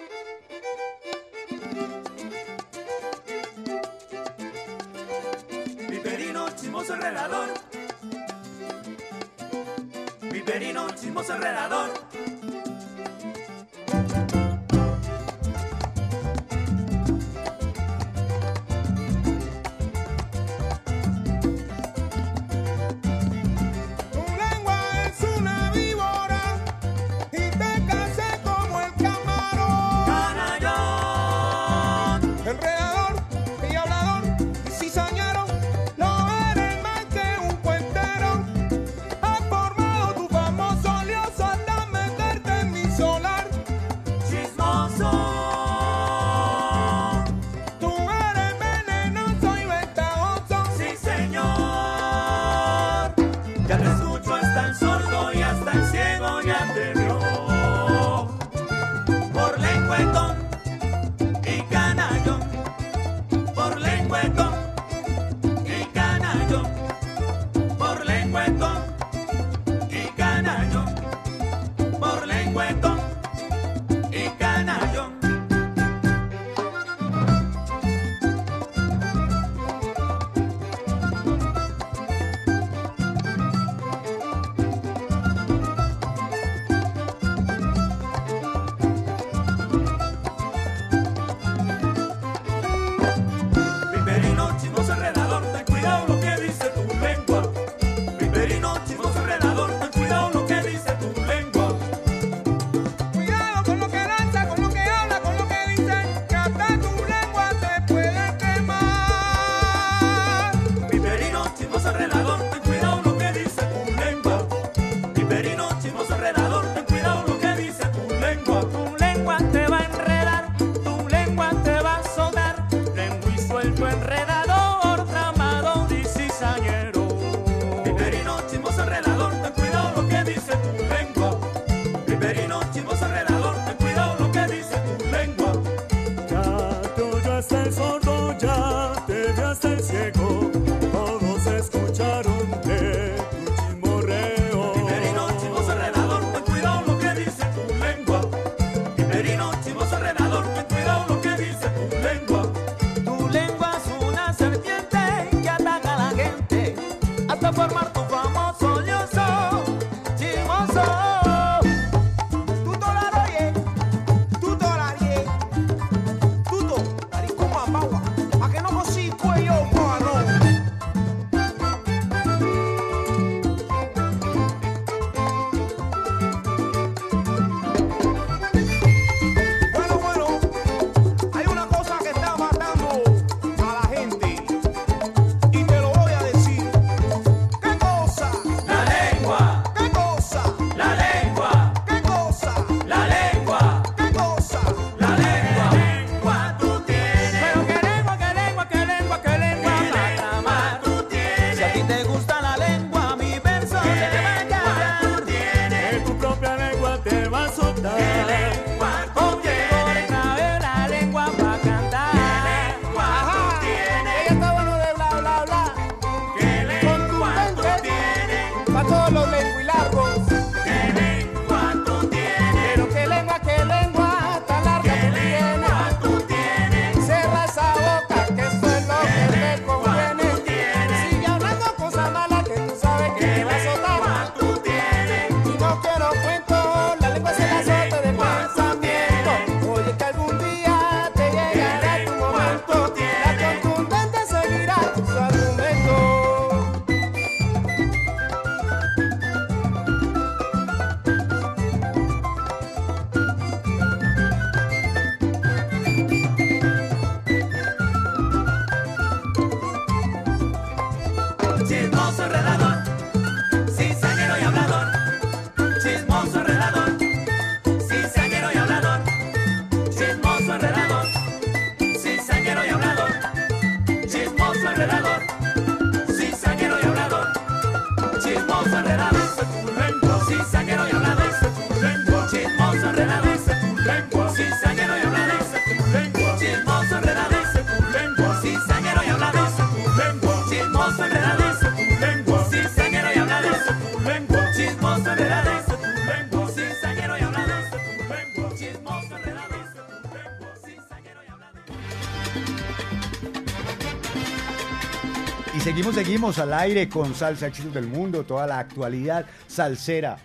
[305.92, 310.16] Seguimos, al aire con Salsa Éxitos del Mundo, toda la actualidad salsera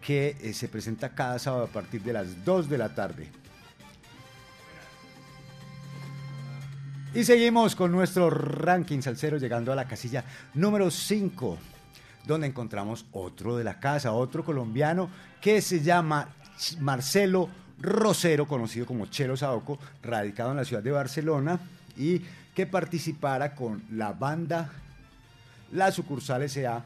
[0.00, 3.28] que eh, se presenta cada sábado a partir de las 2 de la tarde.
[7.14, 10.24] Y seguimos con nuestro ranking salsero llegando a la casilla
[10.54, 11.58] número 5,
[12.26, 15.10] donde encontramos otro de la casa, otro colombiano
[15.40, 16.28] que se llama
[16.78, 21.60] Marcelo Rosero, conocido como Chelo Saoco, radicado en la ciudad de Barcelona
[21.96, 22.20] y
[22.54, 24.70] que participara con la banda
[25.72, 26.84] La Sucursal S.A.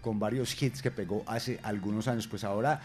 [0.00, 2.26] con varios hits que pegó hace algunos años.
[2.26, 2.80] Pues ahora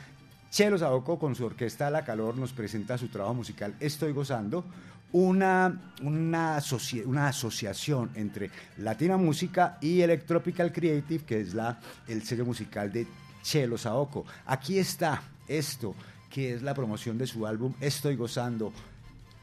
[0.50, 4.66] Chelo Saoco con su orquesta La Calor nos presenta su trabajo musical Estoy Gozando,
[5.14, 12.24] una, una, asoci- una asociación entre Latina Música y Electropical Creative, que es la, el
[12.24, 13.08] sello musical de
[13.44, 14.26] Chelo Saoco.
[14.46, 15.96] Aquí está esto,
[16.30, 18.74] que es la promoción de su álbum Estoy Gozando,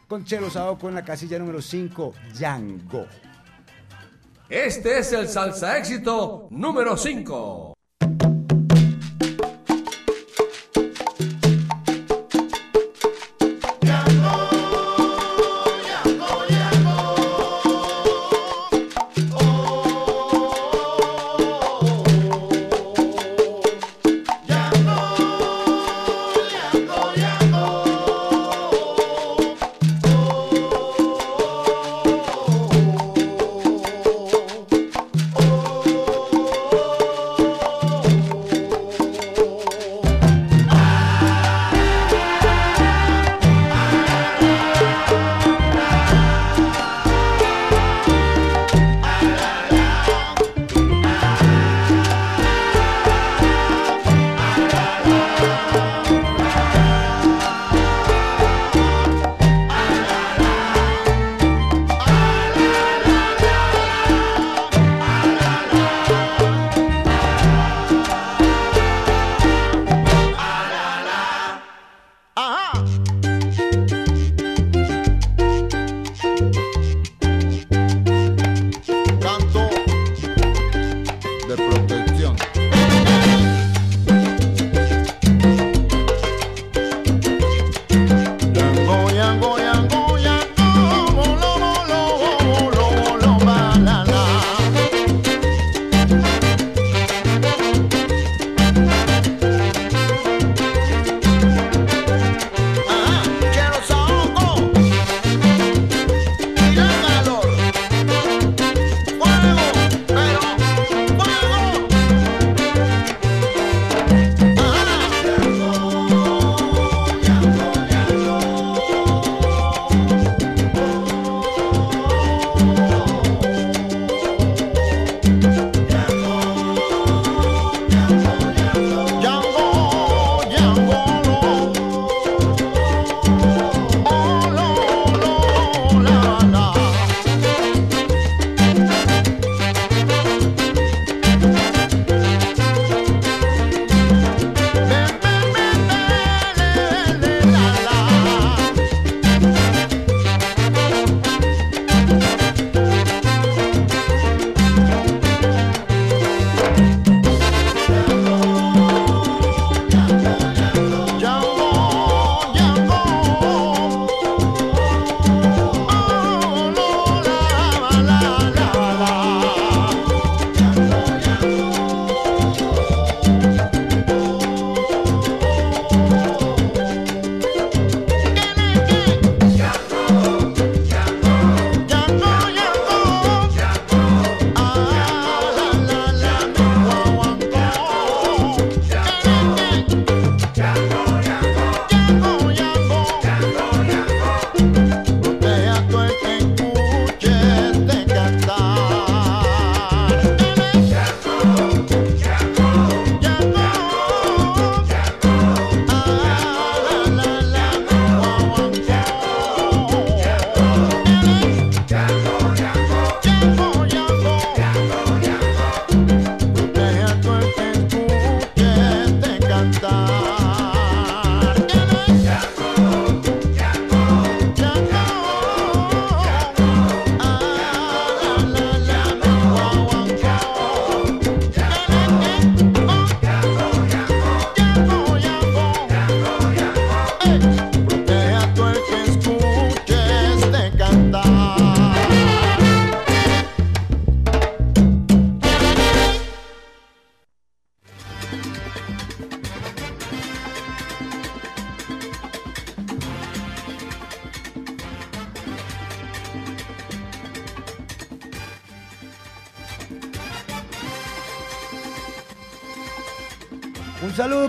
[0.08, 3.06] con Chelo Saoco en la casilla número 5, Django.
[4.50, 7.79] Este es el salsa éxito número 5.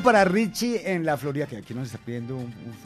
[0.02, 2.38] Para Richie en la Florida, que aquí nos está pidiendo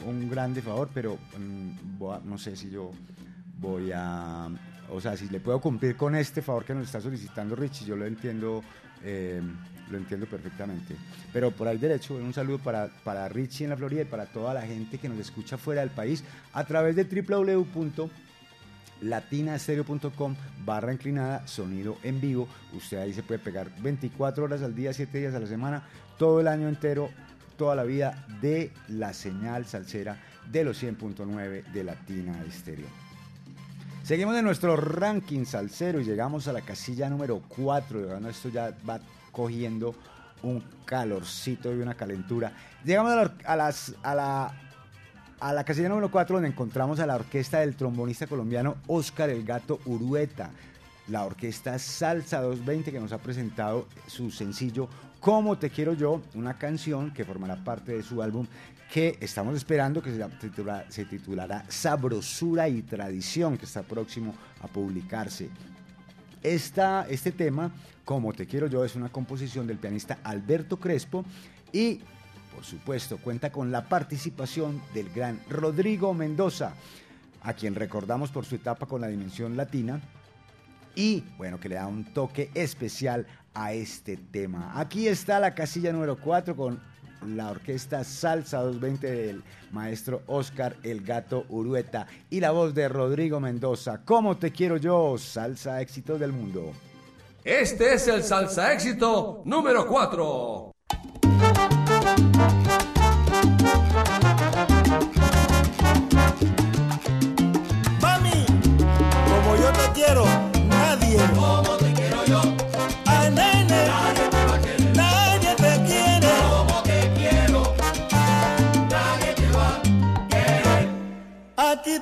[0.04, 2.90] un, grande favor, pero mm, no sé si yo
[3.58, 4.48] voy a...
[4.90, 7.96] O sea, si le puedo cumplir con este favor que nos está solicitando Richie, yo
[7.96, 8.62] lo entiendo,
[9.02, 9.40] eh,
[9.90, 10.94] lo entiendo perfectamente.
[11.32, 14.54] Pero por ahí derecho, un saludo para, para Richie en la Florida y para toda
[14.54, 16.22] la gente que nos escucha fuera del país
[16.52, 18.10] a través de www
[19.00, 20.34] latinastereo.com
[20.66, 25.16] barra inclinada sonido en vivo usted ahí se puede pegar 24 horas al día 7
[25.16, 25.82] días a la semana
[26.18, 27.08] todo el año entero
[27.56, 30.18] toda la vida de la señal salsera
[30.50, 33.06] de los 100.9 de Latina Estéreo
[34.06, 38.06] Seguimos en nuestro ranking salsero y llegamos a la casilla número 4.
[38.06, 39.00] Bueno, esto ya va
[39.32, 39.96] cogiendo
[40.44, 42.52] un calorcito y una calentura.
[42.84, 44.65] Llegamos a la, a las, a la,
[45.40, 49.44] a la casilla número 4 donde encontramos a la orquesta del trombonista colombiano Oscar El
[49.44, 50.50] Gato Urueta.
[51.08, 54.88] La orquesta Salsa 220 que nos ha presentado su sencillo
[55.20, 58.46] Como Te Quiero Yo, una canción que formará parte de su álbum
[58.92, 60.24] que estamos esperando que se,
[60.88, 65.50] se titulará Sabrosura y Tradición, que está próximo a publicarse.
[66.42, 67.72] Esta, este tema,
[68.04, 71.24] Como Te Quiero Yo, es una composición del pianista Alberto Crespo
[71.72, 72.00] y,
[72.56, 76.72] por supuesto, cuenta con la participación del gran Rodrigo Mendoza,
[77.42, 80.00] a quien recordamos por su etapa con la dimensión latina
[80.94, 84.72] y, bueno, que le da un toque especial a este tema.
[84.80, 86.80] Aquí está la casilla número 4 con
[87.26, 93.38] la orquesta Salsa 220 del maestro Oscar El Gato Urueta y la voz de Rodrigo
[93.38, 94.00] Mendoza.
[94.02, 95.18] ¿Cómo te quiero yo?
[95.18, 96.72] Salsa éxitos del mundo.
[97.44, 100.72] Este es el salsa éxito número 4.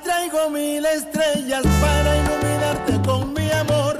[0.03, 3.97] Traigo mil estrellas para iluminarte con mi amor,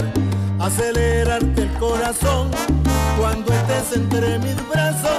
[0.59, 2.51] acelerarte el corazón.
[3.17, 5.17] Cuando estés entre mis brazos,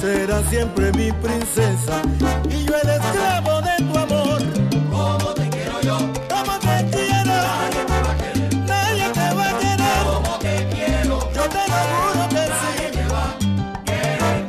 [0.00, 2.02] serás siempre mi princesa
[2.50, 4.42] y yo el esclavo de tu amor.
[4.90, 5.96] Como te quiero yo,
[6.28, 10.68] como te quiero, nadie te va a querer, nadie te va a querer, como te
[10.74, 12.74] quiero, yo te lo juro que sí.
[12.92, 14.44] Te va a querer.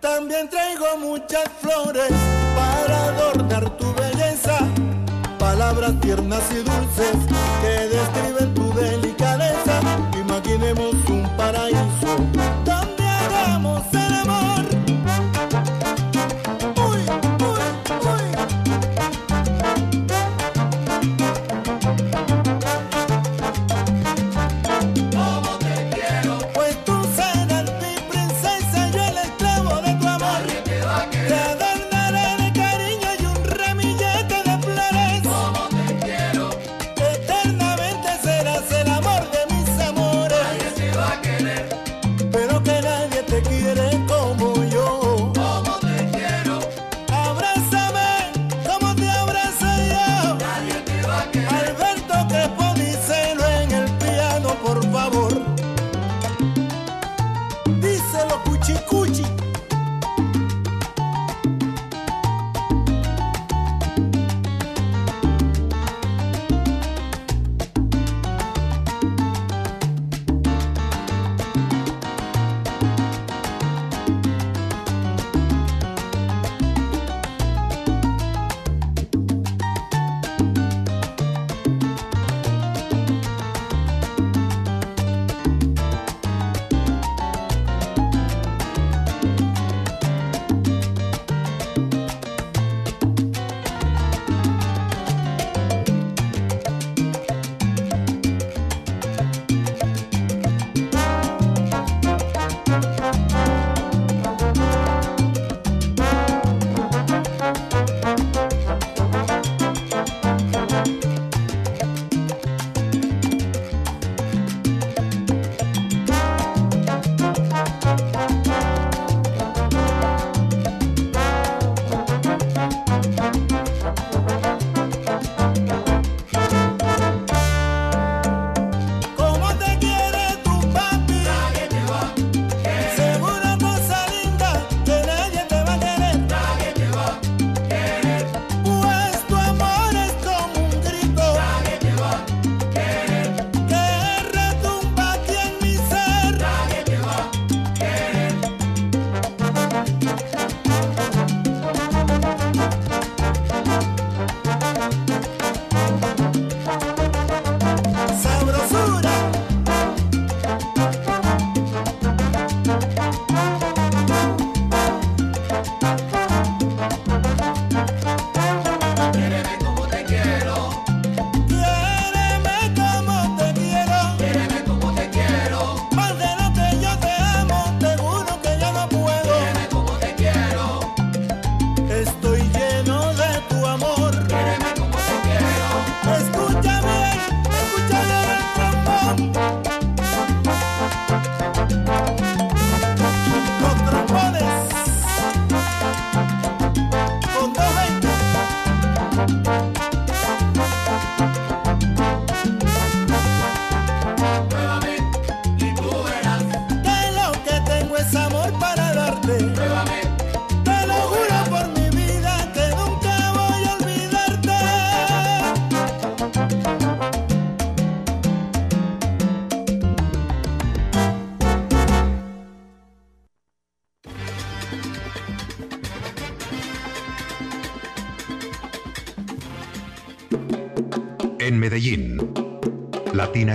[0.00, 2.12] También traigo muchas flores
[2.56, 3.83] para adornar tu
[5.84, 7.16] palabras tiernas y dulces
[7.60, 9.80] que describen tu delicadeza.
[10.18, 11.93] Imaginemos un paraíso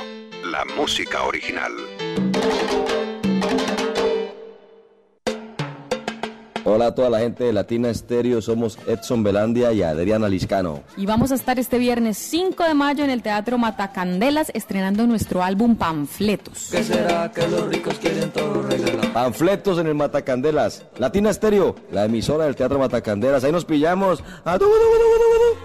[0.52, 1.72] La música original.
[6.64, 10.84] Hola a toda la gente de Latina Estéreo, somos Edson Belandia y Adriana Liscano.
[10.96, 15.42] Y vamos a estar este viernes 5 de mayo en el Teatro Matacandelas estrenando nuestro
[15.42, 16.68] álbum Panfletos.
[16.70, 19.12] ¿Qué será que los ricos quieren todo regalar?
[19.12, 20.86] Panfletos en el Matacandelas.
[21.00, 23.44] Latina Estéreo, la emisora del Teatro Matacandelas.
[23.44, 24.24] Ahí nos pillamos.
[24.44, 25.65] ¡Ah, du, du, du, du, du, du!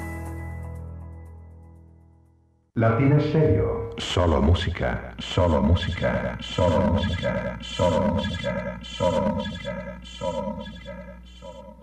[2.73, 3.93] Latina Stereo.
[3.97, 11.75] Solo música, solo música, solo música, solo música, solo música, solo música, solo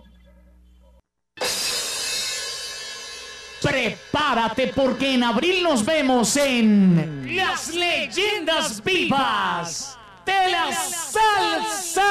[3.61, 9.95] Prepárate porque en abril nos vemos en Las Leyendas Vivas
[10.25, 12.07] de la Salsa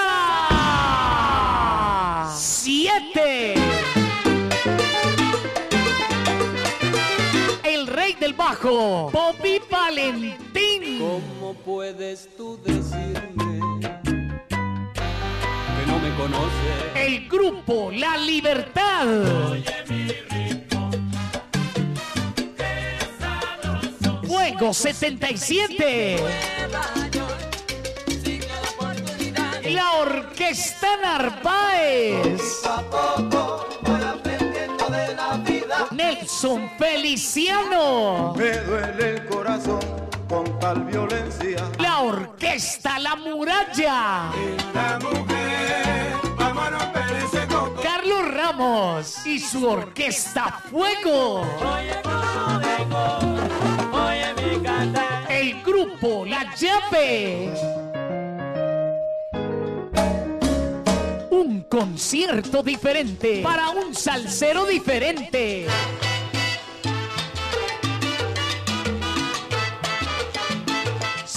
[2.32, 3.97] 7.
[8.38, 11.00] Bajo, Bobby Valentín.
[11.00, 13.60] ¿Cómo puedes tú decirme
[14.48, 16.94] que no me conoces?
[16.94, 19.06] El grupo La Libertad.
[24.26, 26.16] Fuego 77.
[29.64, 32.40] La Orquesta Narváez.
[36.18, 38.34] Nelson Feliciano.
[38.36, 39.80] Me duele el corazón
[40.28, 41.64] con tal violencia.
[41.78, 44.30] La Orquesta La Muralla.
[44.74, 47.80] La mujer, vamos a romper ese coco.
[47.82, 51.46] Carlos Ramos y su Orquesta Fuego.
[55.28, 57.54] El grupo La Llave.
[61.30, 65.66] Un concierto diferente para un salsero diferente.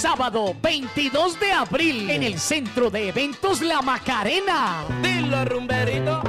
[0.02, 4.84] Sábado 22 de abril en el Centro de Eventos La Macarena.
[5.00, 6.20] Dilo, rumberito.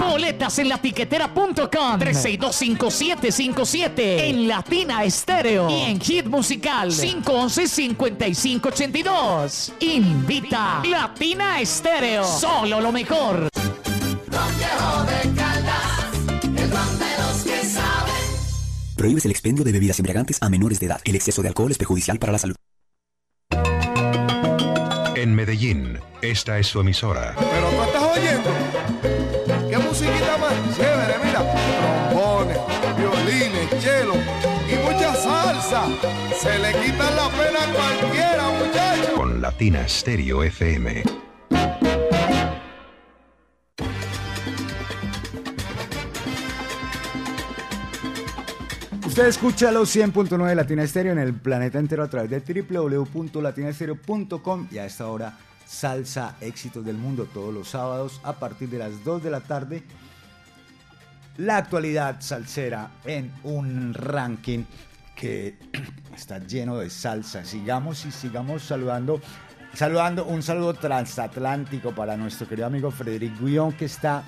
[0.00, 9.72] Boletas en latiquetera.com 3625757 en Latina Estéreo y en Hit Musical 511-5582.
[9.80, 12.24] Invita Latina Estéreo.
[12.24, 13.50] Solo lo mejor.
[18.96, 21.00] Prohíbes el expendio de bebidas embriagantes a menores de edad.
[21.04, 22.56] El exceso de alcohol es perjudicial para la salud.
[25.14, 27.34] En Medellín, esta es su emisora.
[27.36, 28.50] Pero tú estás oyendo.
[29.68, 31.14] ¿Qué musiquita más chévere?
[31.24, 32.58] Mira, trombones,
[32.96, 34.14] violines, chelo
[34.66, 35.88] y mucha salsa.
[36.40, 39.10] Se le quitan la pena a cualquiera, muchachos.
[39.14, 41.25] Con Latina Stereo FM.
[49.16, 54.76] Usted escucha los 100.9 Latina Estéreo en el planeta entero a través de www.latinastereo.com y
[54.76, 59.24] a esta hora Salsa Éxitos del Mundo todos los sábados a partir de las 2
[59.24, 59.84] de la tarde
[61.38, 64.64] la actualidad salsera en un ranking
[65.14, 65.56] que
[66.14, 67.42] está lleno de salsa.
[67.42, 69.22] Sigamos y sigamos saludando.
[69.72, 74.24] Saludando un saludo transatlántico para nuestro querido amigo Frederic Guión que está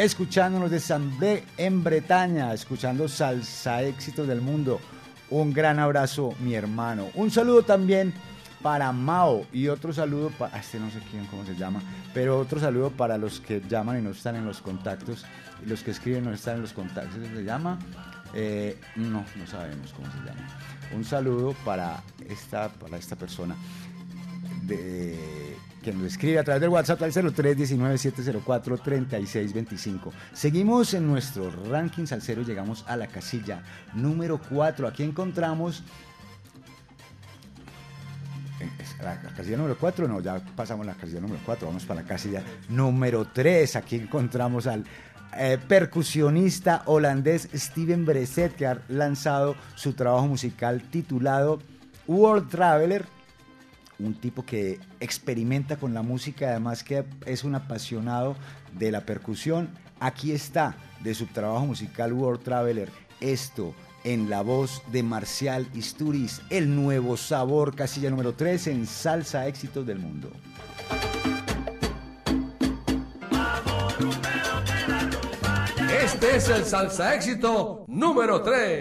[0.00, 4.80] escuchándonos de San B en Bretaña, escuchando Salsa Éxitos del Mundo.
[5.28, 7.08] Un gran abrazo, mi hermano.
[7.14, 8.14] Un saludo también
[8.62, 11.82] para Mao y otro saludo para, este no sé quién, cómo se llama,
[12.14, 15.26] pero otro saludo para los que llaman y no están en los contactos
[15.62, 17.16] y los que escriben no están en los contactos.
[17.16, 17.78] ¿Cómo ¿Se llama?
[18.32, 20.48] Eh, no, no sabemos cómo se llama.
[20.96, 23.54] Un saludo para esta, para esta persona
[24.62, 30.12] de, que nos escribe a través del WhatsApp al 0319-704-3625.
[30.32, 33.62] Seguimos en nuestro ranking salsero llegamos a la casilla
[33.94, 34.88] número 4.
[34.88, 35.82] Aquí encontramos
[39.02, 42.06] la, la casilla número 4, no, ya pasamos la casilla número 4, vamos para la
[42.06, 43.76] casilla número 3.
[43.76, 44.84] Aquí encontramos al
[45.36, 51.60] eh, percusionista holandés Steven Breset, que ha lanzado su trabajo musical titulado
[52.06, 53.06] World Traveler.
[54.00, 58.34] Un tipo que experimenta con la música, además que es un apasionado
[58.78, 59.70] de la percusión.
[60.00, 62.90] Aquí está, de su trabajo musical World Traveler,
[63.20, 63.74] esto
[64.04, 69.86] en la voz de Marcial Isturiz, el nuevo sabor, casilla número 3 en Salsa Éxitos
[69.86, 70.30] del Mundo.
[76.02, 78.80] Este es el salsa éxito número 3.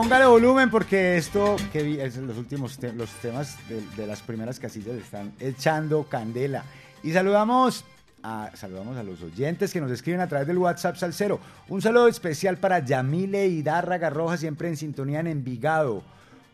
[0.00, 3.56] Póngale volumen porque esto, que vi- es los últimos te- los temas
[3.96, 6.62] de, las primeras casillas están echando candela.
[7.02, 7.84] Y saludamos
[8.22, 11.40] a, saludamos a los oyentes que nos escriben a través del WhatsApp Salcero.
[11.66, 16.04] Un saludo especial para Yamile Hidárraga Roja, siempre en sintonía en Envigado.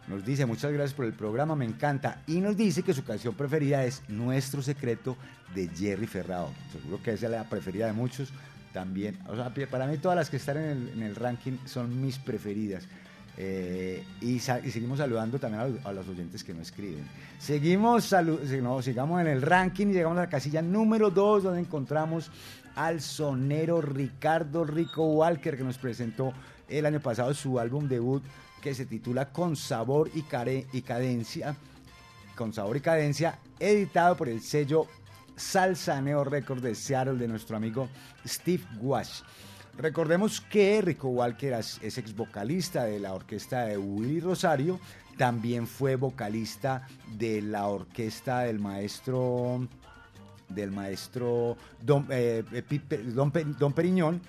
[0.09, 2.23] Nos dice, muchas gracias por el programa, me encanta.
[2.27, 5.19] Y nos dice que su canción preferida es Nuestro Secreto
[5.55, 6.51] de Jerry Ferrao.
[6.73, 8.31] Seguro que esa es la preferida de muchos
[8.73, 9.19] también.
[9.29, 12.85] O sea, para mí todas las que están en el ranking son mis preferidas.
[13.37, 17.07] Eh, y, seguimos saludando también a los, oyentes que no escriben.
[17.39, 18.15] Seguimos,
[18.63, 22.31] no, sigamos en el ranking y llegamos a la casilla número 2 donde encontramos
[22.77, 26.33] al sonero Ricardo Rico Walker que nos presentó
[26.69, 28.23] el año pasado su álbum debut
[28.61, 31.57] que se titula Con Sabor y, Care- y Cadencia.
[32.37, 34.87] Con Sabor y Cadencia, editado por el sello
[35.37, 37.89] Salsa Neo Records de Seattle de nuestro amigo
[38.27, 39.21] Steve Wash.
[39.77, 44.79] Recordemos que Rico Walker es, ex vocalista de la orquesta de Willy Rosario,
[45.19, 46.87] también fue vocalista
[47.17, 49.67] de la orquesta del maestro
[50.49, 54.21] del maestro Don, eh, eh, Don Don Periñón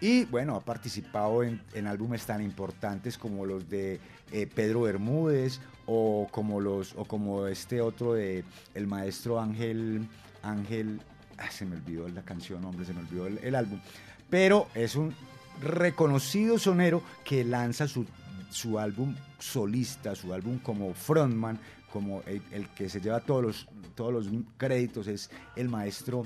[0.00, 4.00] y bueno, ha participado en, en álbumes tan importantes como los de
[4.32, 8.44] eh, Pedro Bermúdez o como los o como este otro de
[8.74, 10.06] el maestro Ángel
[10.42, 11.00] Ángel
[11.38, 13.80] ah, se me olvidó la canción, hombre, se me olvidó el álbum.
[14.30, 15.14] Pero es un
[15.60, 18.06] reconocido sonero que lanza su,
[18.50, 21.58] su álbum solista, su álbum como frontman,
[21.92, 24.26] como el, que se lleva todos los, todos los
[24.56, 26.22] créditos, es el maestro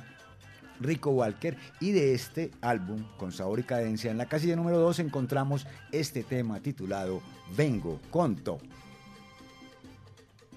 [0.80, 1.56] Rico Walker.
[1.80, 6.22] Y de este álbum, con sabor y cadencia, en la casilla número 2 encontramos este
[6.22, 7.22] tema titulado
[7.56, 8.58] Vengo con To.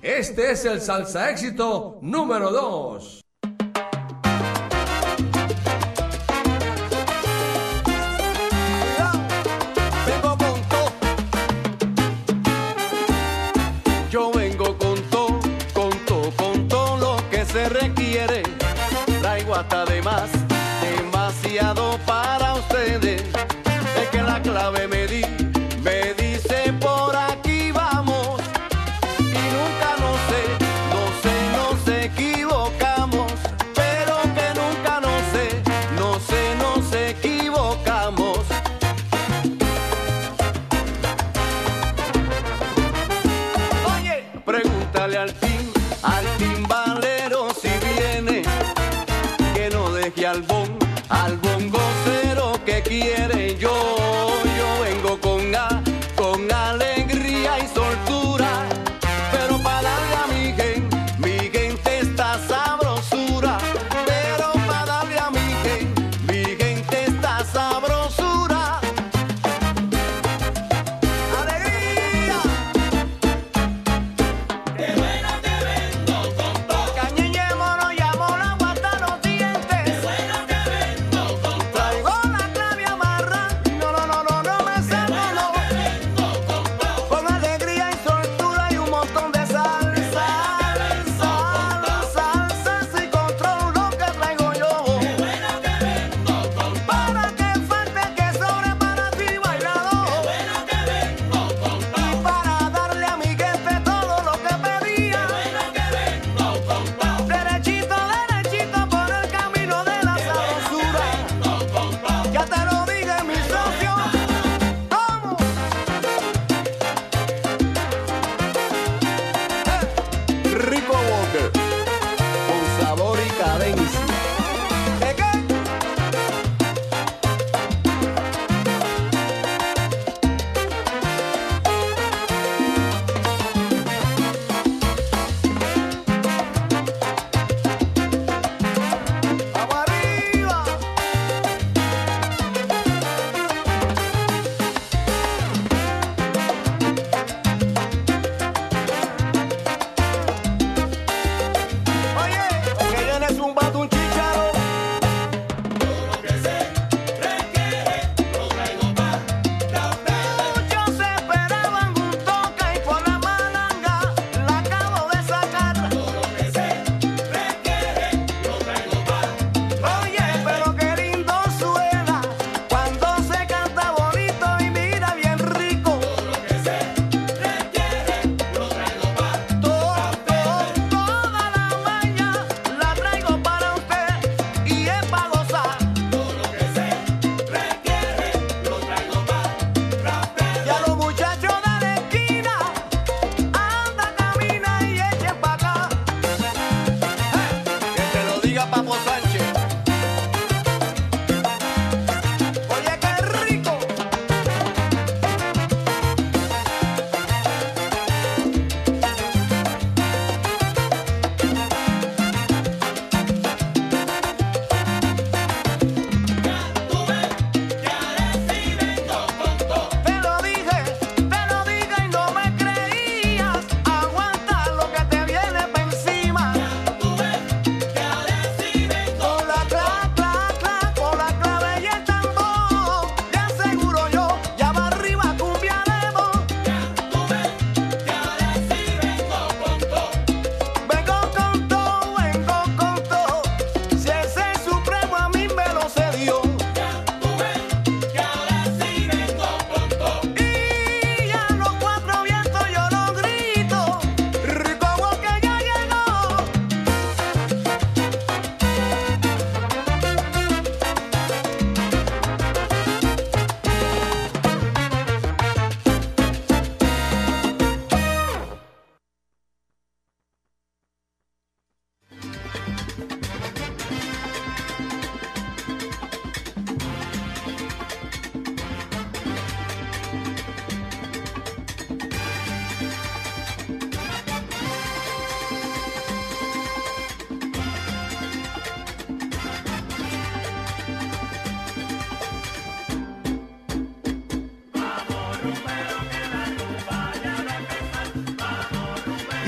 [0.02, 3.27] Este es el salsa éxito número 2.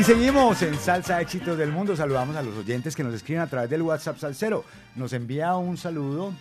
[0.09, 1.95] Seguimos en Salsa Éxitos del Mundo.
[1.95, 4.65] Saludamos a los oyentes que nos escriben a través del WhatsApp Salsero.
[4.95, 6.33] Nos envía un saludo.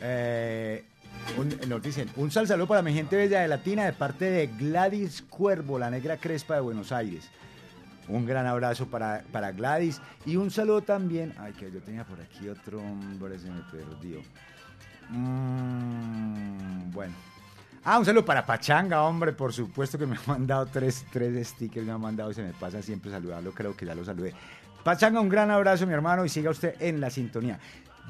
[0.00, 0.84] eh,
[1.66, 5.20] nos dicen, un sal saludo para mi gente bella de Latina de parte de Gladys
[5.22, 7.28] Cuervo, la negra crespa de Buenos Aires.
[8.06, 11.34] Un gran abrazo para, para Gladys y un saludo también.
[11.38, 14.22] Ay, que yo tenía por aquí otro hombre, se me perdió.
[15.08, 17.14] Mm, bueno.
[17.82, 21.86] Ah, un saludo para Pachanga, hombre, por supuesto que me ha mandado tres, tres stickers,
[21.86, 24.34] me ha mandado y se me pasa siempre saludarlo, creo que ya lo saludé.
[24.84, 27.58] Pachanga, un gran abrazo, mi hermano, y siga usted en la sintonía.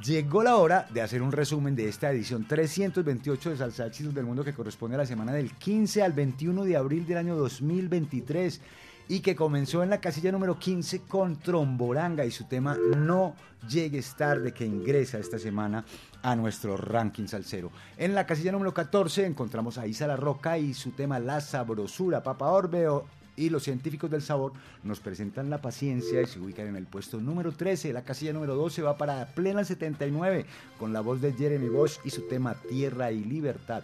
[0.05, 4.25] Llegó la hora de hacer un resumen de esta edición 328 de Salsa Éxitos del
[4.25, 8.61] Mundo que corresponde a la semana del 15 al 21 de abril del año 2023
[9.09, 13.37] y que comenzó en la casilla número 15 con Tromboranga y su tema No
[13.69, 15.85] llegues tarde que ingresa esta semana
[16.23, 17.71] a nuestro ranking salsero.
[17.97, 22.23] En la casilla número 14 encontramos a Isa La Roca y su tema La Sabrosura,
[22.23, 23.07] Papa Orbeo
[23.37, 24.53] y los científicos del sabor
[24.83, 27.93] nos presentan la paciencia y se ubican en el puesto número 13.
[27.93, 30.47] La casilla número 12 va para Plena 79
[30.79, 33.83] con la voz de Jeremy Bosch y su tema Tierra y Libertad.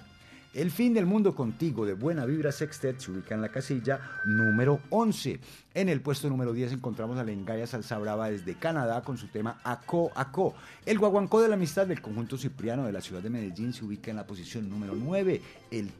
[0.57, 4.81] El fin del mundo contigo de Buena Vibra Sextet se ubica en la casilla número
[4.89, 5.39] 11.
[5.75, 9.61] En el puesto número 10 encontramos a Lengaya Salsa Brava desde Canadá con su tema
[9.65, 10.55] Aco Aco.
[10.87, 14.11] El guaguancó de la amistad del conjunto cipriano de la ciudad de Medellín se ubica
[14.11, 15.43] en la posición número 9.
[15.71, 15.91] El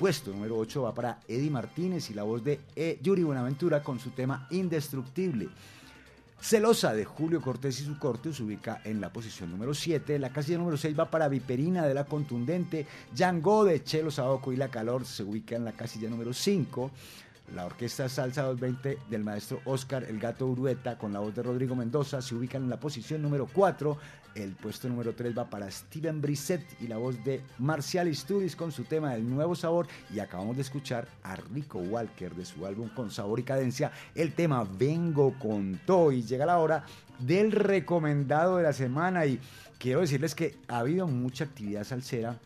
[0.00, 4.00] puesto número 8 va para Eddie Martínez y la voz de eh, Yuri Buenaventura con
[4.00, 5.48] su tema Indestructible.
[6.44, 10.18] Celosa de Julio Cortés y su corte se ubica en la posición número 7.
[10.18, 12.86] La casilla número 6 va para Viperina de la Contundente.
[13.16, 16.90] Django de Chelo Saoco y La Calor se ubica en la casilla número 5.
[17.52, 21.76] La orquesta Salsa 220 del maestro Oscar El Gato Urueta con la voz de Rodrigo
[21.76, 23.98] Mendoza se ubican en la posición número 4.
[24.34, 28.72] El puesto número 3 va para Steven Brissett y la voz de Marcial Studios con
[28.72, 29.86] su tema del nuevo sabor.
[30.12, 34.32] Y acabamos de escuchar a Rico Walker de su álbum Con Sabor y Cadencia, el
[34.32, 36.10] tema Vengo con todo.
[36.10, 36.84] Y llega la hora
[37.20, 39.26] del recomendado de la semana.
[39.26, 39.38] Y
[39.78, 42.38] quiero decirles que ha habido mucha actividad salsera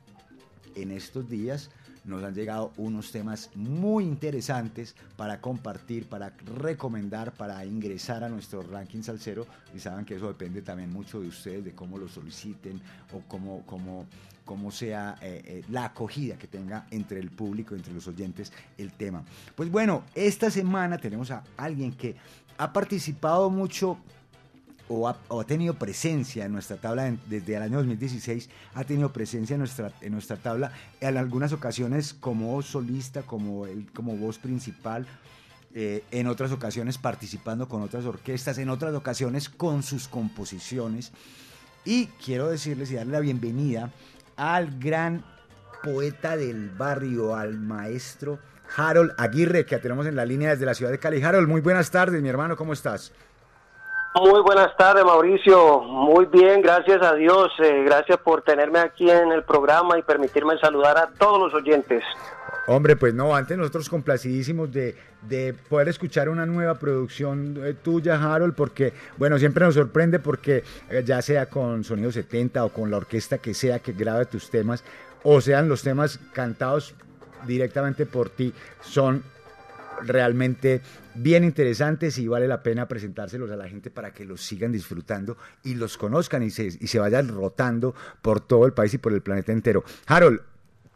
[0.75, 1.71] en estos días
[2.09, 8.63] nos han llegado unos temas muy interesantes para compartir, para recomendar, para ingresar a nuestro
[8.63, 9.47] ranking salsero.
[9.75, 12.81] Y saben que eso depende también mucho de ustedes, de cómo lo soliciten
[13.13, 14.07] o cómo, cómo,
[14.45, 18.93] cómo sea eh, eh, la acogida que tenga entre el público, entre los oyentes, el
[18.93, 19.23] tema.
[19.55, 22.17] Pues bueno, esta semana tenemos a alguien que
[22.57, 23.99] ha participado mucho
[24.89, 29.13] o ha, o ha tenido presencia en nuestra tabla desde el año 2016, ha tenido
[29.13, 34.39] presencia en nuestra, en nuestra tabla en algunas ocasiones como solista, como, el, como voz
[34.39, 35.07] principal,
[35.75, 41.13] eh, en otras ocasiones participando con otras orquestas, en otras ocasiones con sus composiciones.
[41.85, 43.93] Y quiero decirles y darle la bienvenida
[44.37, 45.25] al gran
[45.83, 48.39] poeta del barrio, al maestro
[48.77, 51.23] Harold Aguirre, que tenemos en la línea desde la ciudad de Cali.
[51.23, 53.13] Harold, muy buenas tardes, mi hermano, ¿cómo estás?
[54.21, 55.81] Muy buenas tardes, Mauricio.
[55.81, 57.53] Muy bien, gracias a Dios.
[57.61, 62.03] Eh, gracias por tenerme aquí en el programa y permitirme saludar a todos los oyentes.
[62.67, 68.17] Hombre, pues no, antes nosotros complacidísimos de, de poder escuchar una nueva producción eh, tuya,
[68.17, 72.91] Harold, porque, bueno, siempre nos sorprende porque eh, ya sea con Sonido 70 o con
[72.91, 74.83] la orquesta que sea que grabe tus temas,
[75.23, 76.95] o sean los temas cantados
[77.47, 79.23] directamente por ti, son
[80.03, 80.81] realmente
[81.15, 85.37] bien interesantes y vale la pena presentárselos a la gente para que los sigan disfrutando
[85.65, 89.13] y los conozcan y se, y se vayan rotando por todo el país y por
[89.13, 89.85] el planeta entero.
[90.07, 90.41] Harold,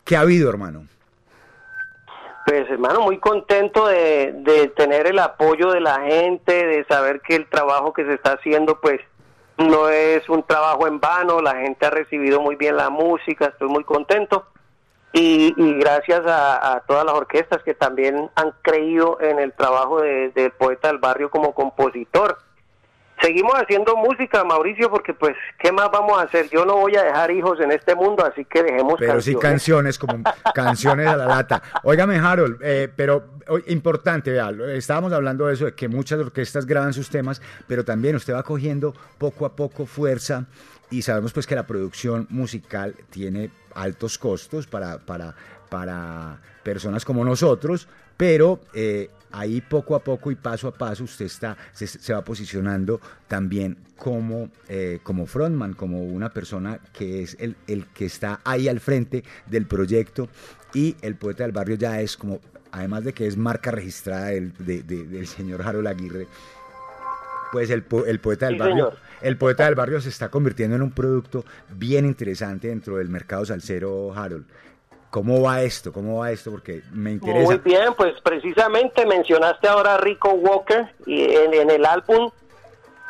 [0.04, 0.86] ¿qué ha habido, hermano?
[2.46, 7.36] Pues hermano, muy contento de, de tener el apoyo de la gente, de saber que
[7.36, 9.00] el trabajo que se está haciendo pues
[9.58, 13.68] no es un trabajo en vano, la gente ha recibido muy bien la música, estoy
[13.68, 14.46] muy contento.
[15.12, 20.00] Y, y gracias a, a todas las orquestas que también han creído en el trabajo
[20.00, 22.38] de- del poeta del barrio como compositor.
[23.20, 26.48] Seguimos haciendo música, Mauricio, porque pues, ¿qué más vamos a hacer?
[26.50, 29.96] Yo no voy a dejar hijos en este mundo, así que dejemos Pero sí canciones,
[29.96, 30.18] como
[30.54, 31.62] canciones a la lata.
[31.84, 33.22] Óigame, Harold, eh, pero
[33.68, 38.16] importante, vea, estábamos hablando de eso, de que muchas orquestas graban sus temas, pero también
[38.16, 40.46] usted va cogiendo poco a poco fuerza
[40.92, 45.34] y sabemos pues que la producción musical tiene altos costos para, para,
[45.70, 51.24] para personas como nosotros, pero eh, ahí poco a poco y paso a paso usted
[51.24, 57.56] está, se, va posicionando también como, eh, como frontman, como una persona que es el,
[57.66, 60.28] el que está ahí al frente del proyecto
[60.74, 62.40] y el poeta del barrio ya es como,
[62.70, 66.26] además de que es marca registrada del, de- de- del señor Harold Aguirre,
[67.52, 68.96] pues el, po- el poeta del Sí, barrio, señor.
[69.20, 73.44] el poeta del barrio se está convirtiendo en un producto bien interesante dentro del mercado
[73.44, 74.46] salsero, Harold.
[75.10, 75.92] ¿Cómo va esto?
[75.92, 76.50] ¿Cómo va esto?
[76.50, 77.44] Porque me interesa.
[77.44, 82.30] Muy bien, pues precisamente mencionaste ahora a Rico Walker y en, en el álbum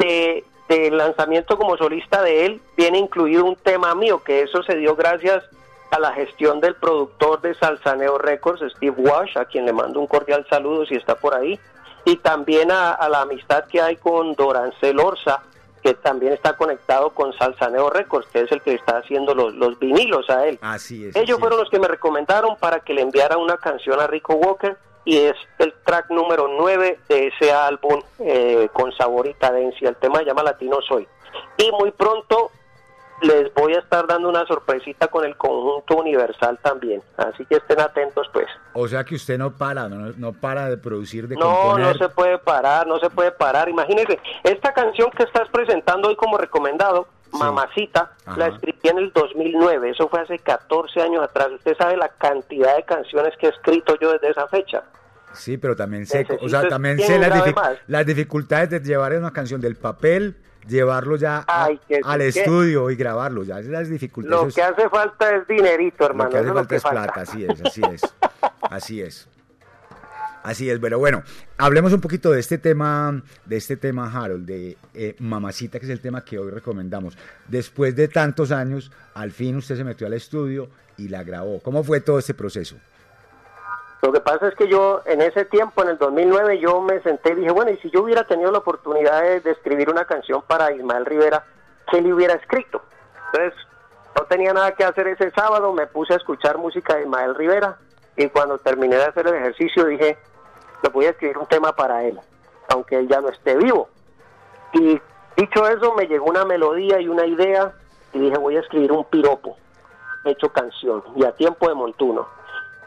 [0.01, 4.75] de, de lanzamiento como solista de él viene incluido un tema mío, que eso se
[4.77, 5.45] dio gracias
[5.93, 10.07] a la gestión del productor de Salsaneo Records, Steve Wash, a quien le mando un
[10.09, 11.61] cordial saludo si está por ahí,
[12.05, 15.43] y también a, a la amistad que hay con Dorancel Orza,
[15.83, 19.79] que también está conectado con Salsaneo Records, que es el que está haciendo los, los
[19.79, 20.59] vinilos a él.
[20.63, 21.17] Así es.
[21.17, 24.77] Ellos fueron los que me recomendaron para que le enviara una canción a Rico Walker
[25.05, 29.89] y es el track número 9 de ese álbum eh, con sabor y cadencia.
[29.89, 31.07] El tema se llama Latino Soy.
[31.57, 32.53] Y muy pronto
[33.23, 37.03] les voy a estar dando una sorpresita con el conjunto universal también.
[37.17, 38.47] Así que estén atentos pues.
[38.75, 41.87] O sea que usted no para, no, no para de producir, de No, componer.
[41.87, 43.69] no se puede parar, no se puede parar.
[43.69, 49.91] Imagínense, esta canción que estás presentando hoy como recomendado, Mamacita, la escribí en el 2009,
[49.91, 51.49] eso fue hace 14 años atrás.
[51.53, 54.83] Usted sabe la cantidad de canciones que he escrito yo desde esa fecha.
[55.33, 57.79] Sí, pero también sé, o sea, también sé las, dific- más.
[57.87, 60.37] las dificultades de llevar una canción del papel,
[60.69, 64.55] llevarlo ya a- Ay, que- al que- estudio y grabarlo, ya las Lo dificultades.
[64.55, 66.31] que hace falta es dinerito, Lo hermano.
[66.31, 67.03] que hace eso es lo falta que es falta.
[67.03, 68.03] plata, así es, así es.
[68.63, 69.29] Así es.
[70.45, 71.23] Así es, pero bueno,
[71.57, 75.91] hablemos un poquito de este tema, de este tema, Harold, de eh, Mamacita, que es
[75.93, 77.17] el tema que hoy recomendamos.
[77.47, 80.69] Después de tantos años, al fin usted se metió al estudio
[80.99, 81.61] y la grabó.
[81.61, 82.77] ¿Cómo fue todo este proceso?
[84.03, 87.33] Lo que pasa es que yo en ese tiempo, en el 2009, yo me senté
[87.33, 90.73] y dije, bueno, y si yo hubiera tenido la oportunidad de, escribir una canción para
[90.73, 91.45] Ismael Rivera,
[91.89, 92.83] ¿qué le hubiera escrito?
[93.27, 93.55] Entonces,
[94.17, 97.79] no tenía nada que hacer ese sábado, me puse a escuchar música de Ismael Rivera
[98.17, 100.19] y cuando terminé de hacer el ejercicio dije,
[100.83, 102.19] le voy a escribir un tema para él,
[102.71, 103.89] aunque él ya no esté vivo.
[104.73, 105.01] Y
[105.37, 107.73] dicho eso, me llegó una melodía y una idea
[108.13, 109.57] y dije, voy a escribir un piropo
[110.25, 112.27] hecho canción y a tiempo de montuno.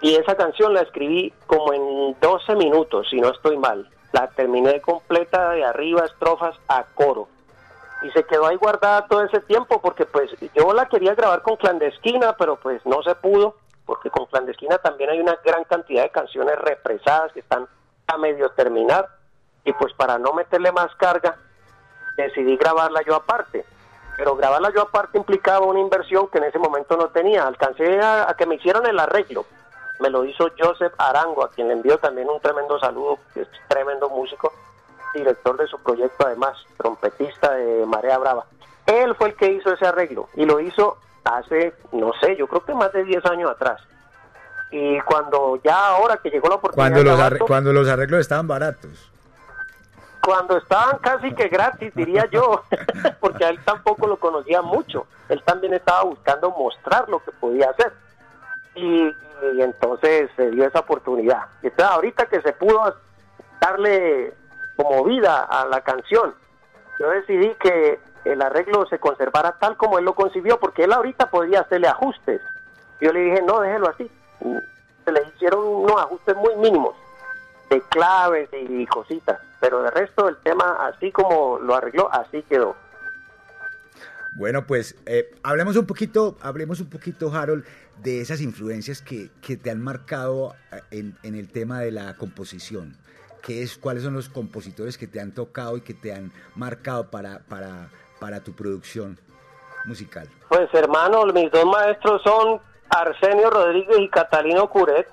[0.01, 3.89] Y esa canción la escribí como en 12 minutos, si no estoy mal.
[4.11, 7.27] La terminé completa de arriba, estrofas a coro.
[8.01, 11.55] Y se quedó ahí guardada todo ese tiempo porque pues yo la quería grabar con
[11.55, 13.55] Clandestina, pero pues no se pudo,
[13.85, 17.67] porque con Clandestina también hay una gran cantidad de canciones represadas que están
[18.07, 19.07] a medio terminar.
[19.63, 21.37] Y pues para no meterle más carga,
[22.17, 23.65] decidí grabarla yo aparte.
[24.17, 27.47] Pero grabarla yo aparte implicaba una inversión que en ese momento no tenía.
[27.47, 29.45] Alcancé a, a que me hicieran el arreglo.
[29.99, 33.47] Me lo hizo Joseph Arango, a quien le envío también un tremendo saludo, que es
[33.67, 34.51] tremendo músico,
[35.13, 38.45] director de su proyecto además, trompetista de Marea Brava.
[38.85, 42.63] Él fue el que hizo ese arreglo y lo hizo hace, no sé, yo creo
[42.65, 43.81] que más de 10 años atrás.
[44.71, 48.47] Y cuando ya ahora que llegó la oportunidad Cuando los, arre- cuando los arreglos estaban
[48.47, 49.11] baratos.
[50.21, 52.63] cuando estaban casi que gratis, diría yo,
[53.19, 55.05] porque a él tampoco lo conocía mucho.
[55.29, 57.93] Él también estaba buscando mostrar lo que podía hacer.
[58.75, 59.15] Y,
[59.59, 61.43] entonces se dio esa oportunidad.
[61.61, 62.95] Entonces ahorita que se pudo
[63.59, 64.33] darle
[64.75, 66.33] como vida a la canción,
[66.99, 71.29] yo decidí que el arreglo se conservara tal como él lo concibió, porque él ahorita
[71.29, 72.41] podía hacerle ajustes.
[73.01, 74.09] Yo le dije, no, déjelo así.
[75.03, 76.95] Se le hicieron unos ajustes muy mínimos
[77.69, 82.75] de claves y cositas, pero de resto el tema así como lo arregló, así quedó.
[84.35, 87.63] Bueno, pues eh, hablemos un poquito, hablemos un poquito, Harold,
[88.03, 92.15] de esas influencias que, que te han marcado eh, en, en el tema de la
[92.15, 92.97] composición.
[93.41, 97.09] ¿Qué es, ¿Cuáles son los compositores que te han tocado y que te han marcado
[97.09, 97.89] para, para,
[98.19, 99.17] para tu producción
[99.85, 100.27] musical?
[100.49, 102.59] Pues hermano, mis dos maestros son
[102.89, 105.07] Arsenio Rodríguez y Catalino Curet.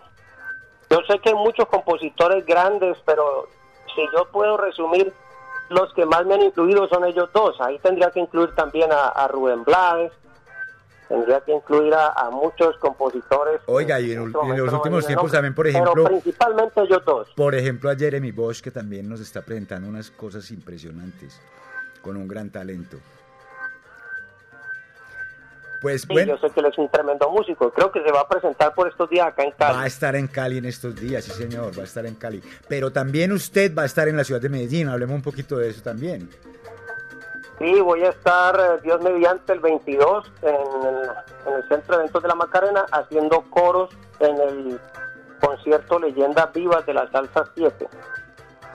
[0.90, 3.48] Yo sé que hay muchos compositores grandes, pero
[3.94, 5.12] si yo puedo resumir,
[5.70, 7.60] los que más me han influido son ellos dos.
[7.60, 10.12] Ahí tendría que incluir también a, a Rubén Blades,
[11.08, 13.60] tendría que incluir a, a muchos compositores.
[13.66, 17.28] Oiga, y en, este en los últimos tiempos también, por ejemplo, Pero principalmente ellos dos.
[17.36, 21.40] por ejemplo, a Jeremy Bosch, que también nos está presentando unas cosas impresionantes,
[22.02, 22.98] con un gran talento.
[25.82, 27.70] Pues Sí, bueno, yo sé que él es un tremendo músico.
[27.72, 29.76] Creo que se va a presentar por estos días acá en Cali.
[29.76, 32.40] va a estar en Cali en estos días, sí señor, va a estar en Cali.
[32.68, 35.70] Pero también usted va a estar en la ciudad de Medellín, hablemos un poquito de
[35.70, 36.30] eso también.
[37.58, 41.10] Sí, voy a estar, eh, Dios mediante, el 22 en el,
[41.46, 43.90] en el Centro de Eventos de la Macarena haciendo coros
[44.20, 44.80] en el
[45.40, 47.88] concierto Leyendas Vivas de la Salsa 7.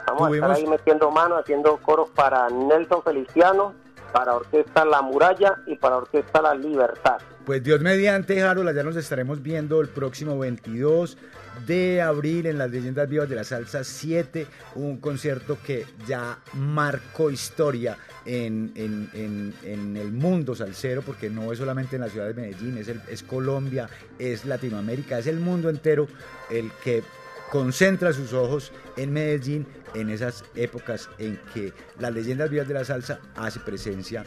[0.08, 3.74] Vamos a estar ahí metiendo mano, haciendo coros para Nelson Feliciano,
[4.12, 7.18] para Orquesta La Muralla y para Orquesta La Libertad.
[7.46, 11.18] pues Dios mediante, Harold, allá nos estaremos viendo el próximo 22
[11.66, 17.32] de abril en las Leyendas Vivas de la Salsa 7, un concierto que ya marcó
[17.32, 22.28] historia en, en- en- en el mundo salsero, porque no es solamente en la ciudad
[22.28, 23.90] de Medellín, es, el- es Colombia,
[24.20, 26.08] es Latinoamérica, es el mundo entero
[26.52, 27.02] el que
[27.50, 32.86] concentra sus ojos en Medellín en esas épocas en que las leyendas vivas de la
[32.86, 34.26] salsa hace presencia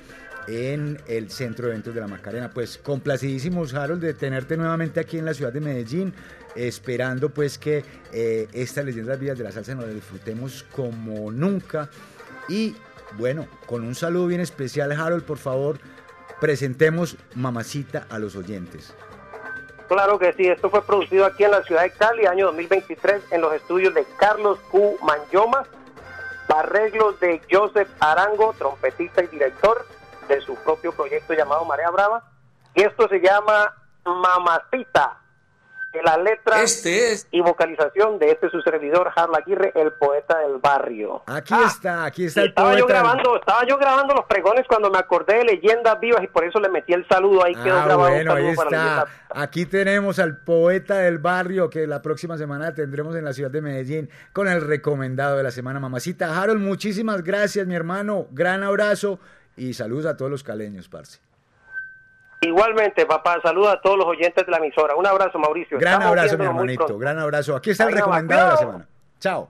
[0.48, 2.50] en el centro de eventos de la Macarena.
[2.50, 6.14] Pues complacidísimos, Harold, de tenerte nuevamente aquí en la ciudad de Medellín,
[6.56, 11.90] esperando pues que eh, estas leyendas vivas de la salsa nos las disfrutemos como nunca.
[12.48, 12.74] Y
[13.18, 15.78] bueno, con un saludo bien especial, Harold, por favor,
[16.40, 18.94] presentemos Mamacita a los oyentes.
[19.90, 23.40] Claro que sí, esto fue producido aquí en la ciudad de Cali, año 2023, en
[23.40, 24.96] los estudios de Carlos Q.
[25.02, 25.66] Manyomas,
[26.48, 29.84] arreglos de Joseph Arango, trompetista y director
[30.28, 32.22] de su propio proyecto llamado Marea Brava.
[32.72, 35.18] Y esto se llama Mamacita,
[35.92, 40.58] de la letra Este y vocalización de este su servidor, Harla Aguirre, el poeta del
[40.58, 41.22] barrio.
[41.26, 43.00] Aquí está, aquí está el estaba yo poeta.
[43.00, 46.60] grabando, estaba yo grabando los pregones cuando me acordé de leyendas vivas y por eso
[46.60, 49.06] le metí el saludo ahí quedó Ah, grabado un bueno, ahí para está.
[49.30, 53.60] Aquí tenemos al poeta del barrio que la próxima semana tendremos en la ciudad de
[53.60, 56.40] Medellín con el recomendado de la semana, mamacita.
[56.40, 58.26] Harold, muchísimas gracias, mi hermano.
[58.30, 59.18] Gran abrazo
[59.56, 61.20] y saludos a todos los caleños, parce.
[62.42, 64.94] Igualmente, papá, saluda a todos los oyentes de la emisora.
[64.94, 65.78] Un abrazo, Mauricio.
[65.78, 66.98] Gran Estamos abrazo, mi hermanito.
[66.98, 67.56] Gran abrazo.
[67.56, 68.88] Aquí está el recomendado de la semana.
[69.18, 69.48] Chao.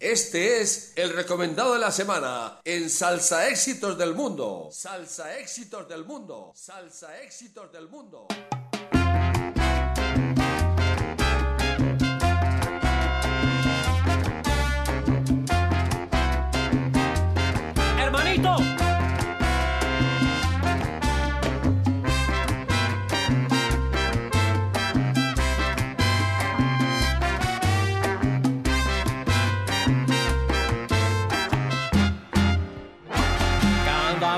[0.00, 4.68] Este es el recomendado de la semana en Salsa Éxitos del Mundo.
[4.70, 6.52] Salsa Éxitos del Mundo.
[6.54, 8.26] Salsa Éxitos del Mundo.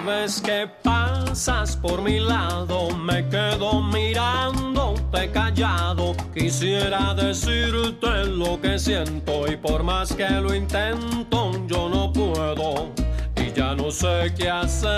[0.06, 6.14] Vez que pasas por mi lado me quedo mirándote callado.
[6.32, 12.92] Quisiera decirte lo que siento y por más que lo intento yo no puedo
[13.36, 14.96] y ya no sé qué hacer.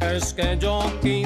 [0.00, 1.25] Es que yo quisiera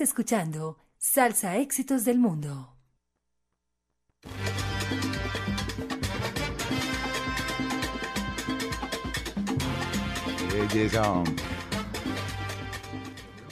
[0.00, 2.76] Escuchando Salsa Éxitos del Mundo.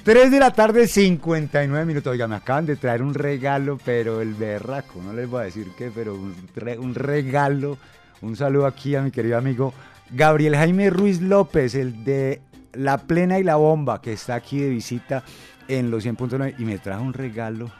[0.04, 2.10] 3 de la tarde, 59 minutos.
[2.10, 5.68] Oiga, me acaban de traer un regalo, pero el berraco, no les voy a decir
[5.78, 7.78] qué, pero un regalo.
[8.20, 9.72] Un saludo aquí a mi querido amigo
[10.10, 12.42] Gabriel Jaime Ruiz López, el de
[12.72, 15.24] La Plena y la Bomba, que está aquí de visita
[15.68, 17.70] en los 100.9 y me trajo un regalo.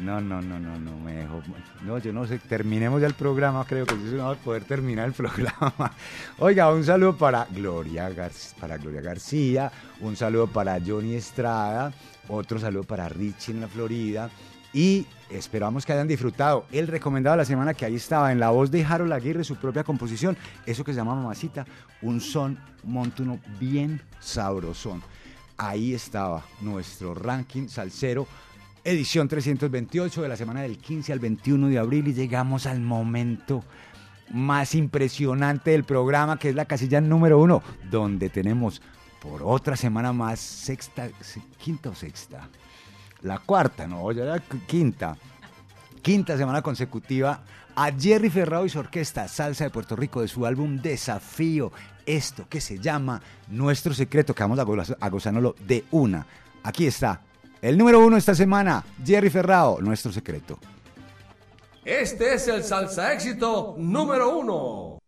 [0.00, 1.42] No, no, no, no, no, me dejó.
[1.84, 4.64] No, yo no sé, terminemos ya el programa, creo que sí no va a poder
[4.64, 5.92] terminar el programa.
[6.38, 9.70] Oiga, un saludo para Gloria, Gar- para Gloria García,
[10.00, 11.92] un saludo para Johnny Estrada,
[12.28, 14.30] otro saludo para Richie en la Florida
[14.72, 18.48] y esperamos que hayan disfrutado el recomendado de la semana que ahí estaba en la
[18.48, 21.66] voz de Harold Aguirre, su propia composición, eso que se llama Mamacita,
[22.00, 25.02] un son montuno bien sabrosón.
[25.64, 28.26] Ahí estaba nuestro ranking salsero
[28.82, 33.62] edición 328 de la semana del 15 al 21 de abril y llegamos al momento
[34.30, 38.82] más impresionante del programa que es la casilla número uno donde tenemos
[39.20, 42.48] por otra semana más sexta, se- quinta o sexta,
[43.22, 45.16] la cuarta, no, ya la qu- quinta,
[46.02, 47.40] quinta semana consecutiva
[47.76, 51.70] a Jerry Ferrao y su orquesta Salsa de Puerto Rico de su álbum Desafío,
[52.06, 56.26] esto que se llama Nuestro Secreto, que vamos a, gozárnoslo de una.
[56.62, 57.20] Aquí está,
[57.60, 60.58] el número uno esta semana, Jerry Ferrao, Nuestro Secreto.
[61.84, 64.98] Este es el salsa éxito número uno.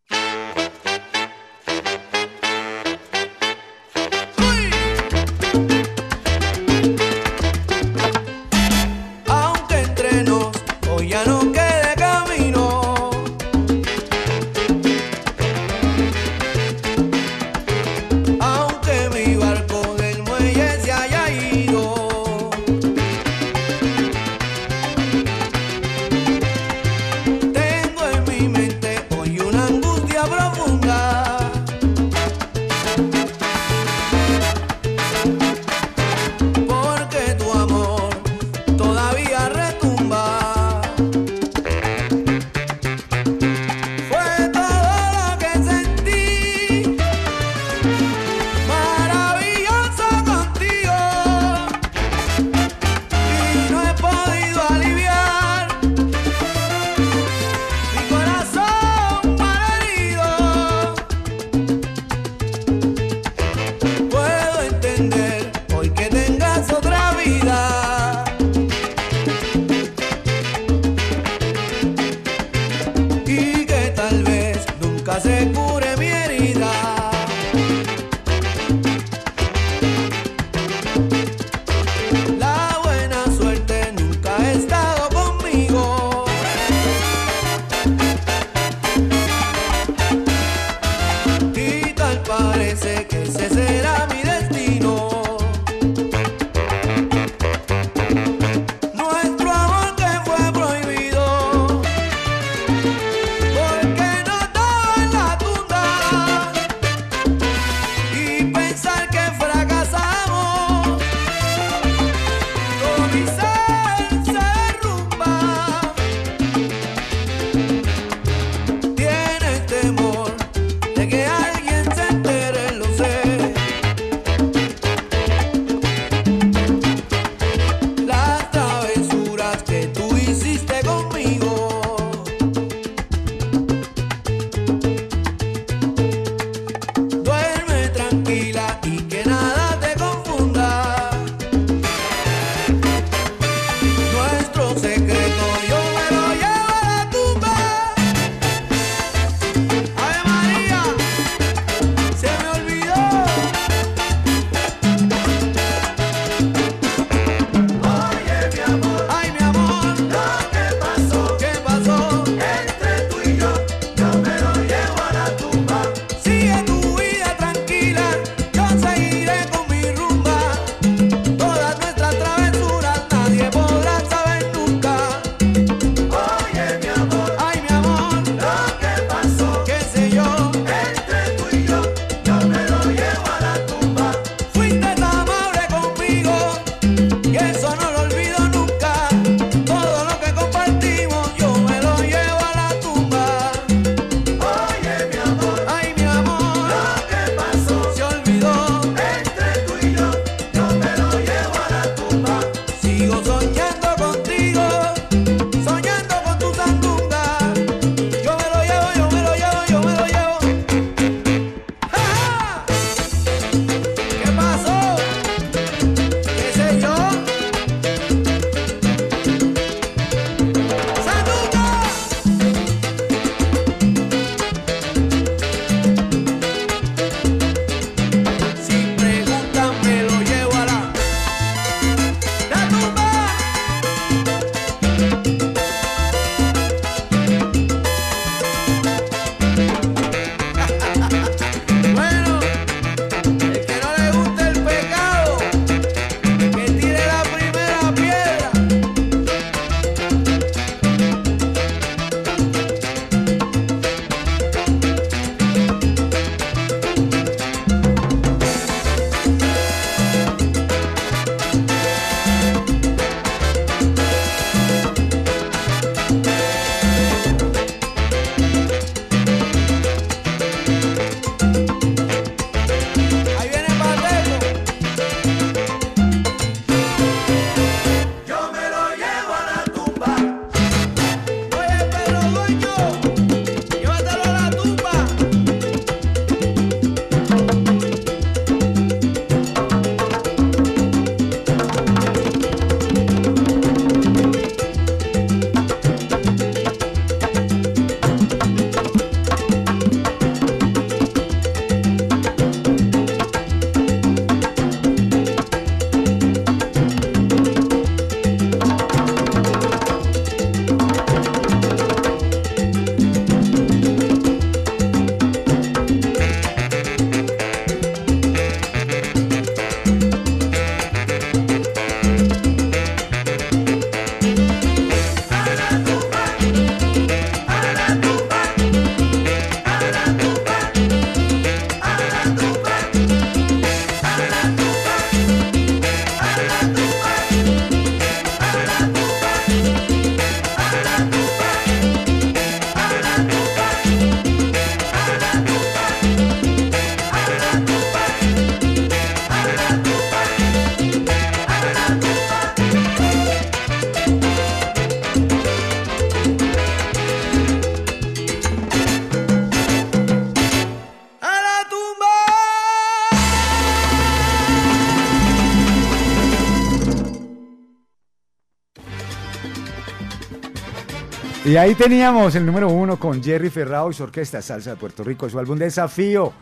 [371.54, 375.04] Y ahí teníamos el número uno con Jerry Ferrao y su orquesta Salsa de Puerto
[375.04, 376.32] Rico, su álbum Desafío.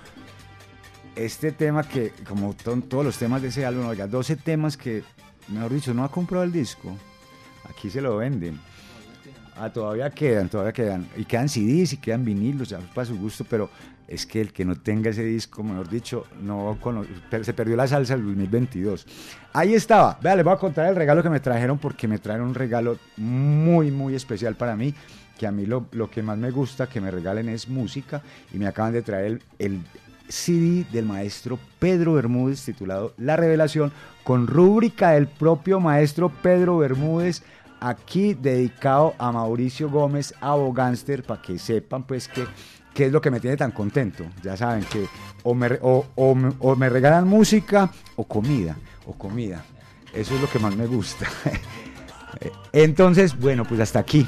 [1.15, 5.05] Este tema que, como todos los temas de ese álbum, oiga, 12 temas que,
[5.49, 6.97] mejor dicho, no ha comprado el disco.
[7.69, 8.59] Aquí se lo venden.
[9.63, 11.07] Ah, todavía quedan, todavía quedan.
[11.17, 13.71] Y quedan CDs y quedan vinilos, ya para su gusto, pero
[14.09, 16.77] es que el que no tenga ese disco, mejor dicho, no
[17.43, 19.07] se perdió la salsa del 2022.
[19.53, 20.19] Ahí estaba.
[20.21, 22.99] Vea, les voy a contar el regalo que me trajeron porque me trajeron un regalo
[23.17, 24.93] muy, muy especial para mí.
[25.39, 28.21] Que a mí lo, lo que más me gusta que me regalen es música.
[28.53, 29.81] Y me acaban de traer el
[30.29, 33.93] CD del maestro Pedro Bermúdez titulado La Revelación
[34.25, 37.45] con rúbrica del propio maestro Pedro Bermúdez
[37.83, 42.47] aquí dedicado a Mauricio Gómez, abogánster, para que sepan pues que
[42.95, 44.25] qué es lo que me tiene tan contento.
[44.43, 45.07] Ya saben que
[45.43, 48.77] o me, regalan música o comida,
[49.07, 49.65] o comida.
[50.15, 51.27] Eso es lo que más me gusta.
[52.73, 54.27] Entonces, bueno, pues hasta aquí.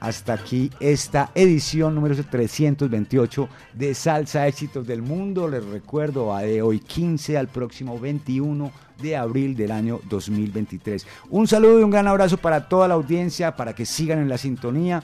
[0.00, 5.46] Hasta aquí esta edición número 328 de Salsa Éxitos del Mundo.
[5.46, 11.06] Les recuerdo, va de hoy 15 al próximo 21 de abril del año 2023.
[11.30, 14.38] Un saludo y un gran abrazo para toda la audiencia, para que sigan en la
[14.38, 15.02] sintonía,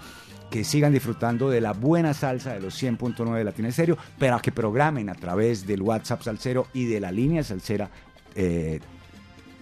[0.51, 4.53] que sigan disfrutando de la buena salsa de los 100.9 de Latina Estéreo, pero que
[4.53, 7.91] programen a través del WhatsApp Salsero y de la línea Salsera.
[8.35, 8.81] eh,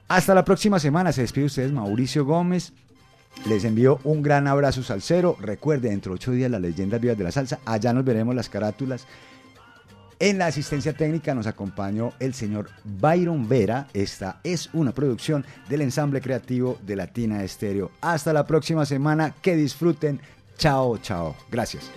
[0.07, 1.11] Hasta la próxima semana.
[1.11, 2.73] Se despide ustedes Mauricio Gómez.
[3.47, 5.37] Les envío un gran abrazo salsero.
[5.39, 7.59] Recuerde, dentro de ocho días las leyendas vivas de la salsa.
[7.65, 9.07] Allá nos veremos las carátulas.
[10.19, 13.87] En la asistencia técnica nos acompañó el señor Byron Vera.
[13.93, 17.91] Esta es una producción del ensamble creativo de Latina Estéreo.
[17.99, 19.35] Hasta la próxima semana.
[19.41, 20.21] Que disfruten.
[20.57, 21.35] Chao, chao.
[21.51, 21.91] Gracias.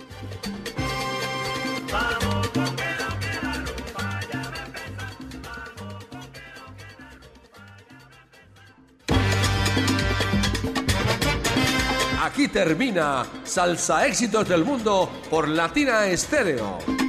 [12.21, 17.08] Aquí termina Salsa Éxitos del Mundo por Latina Estéreo.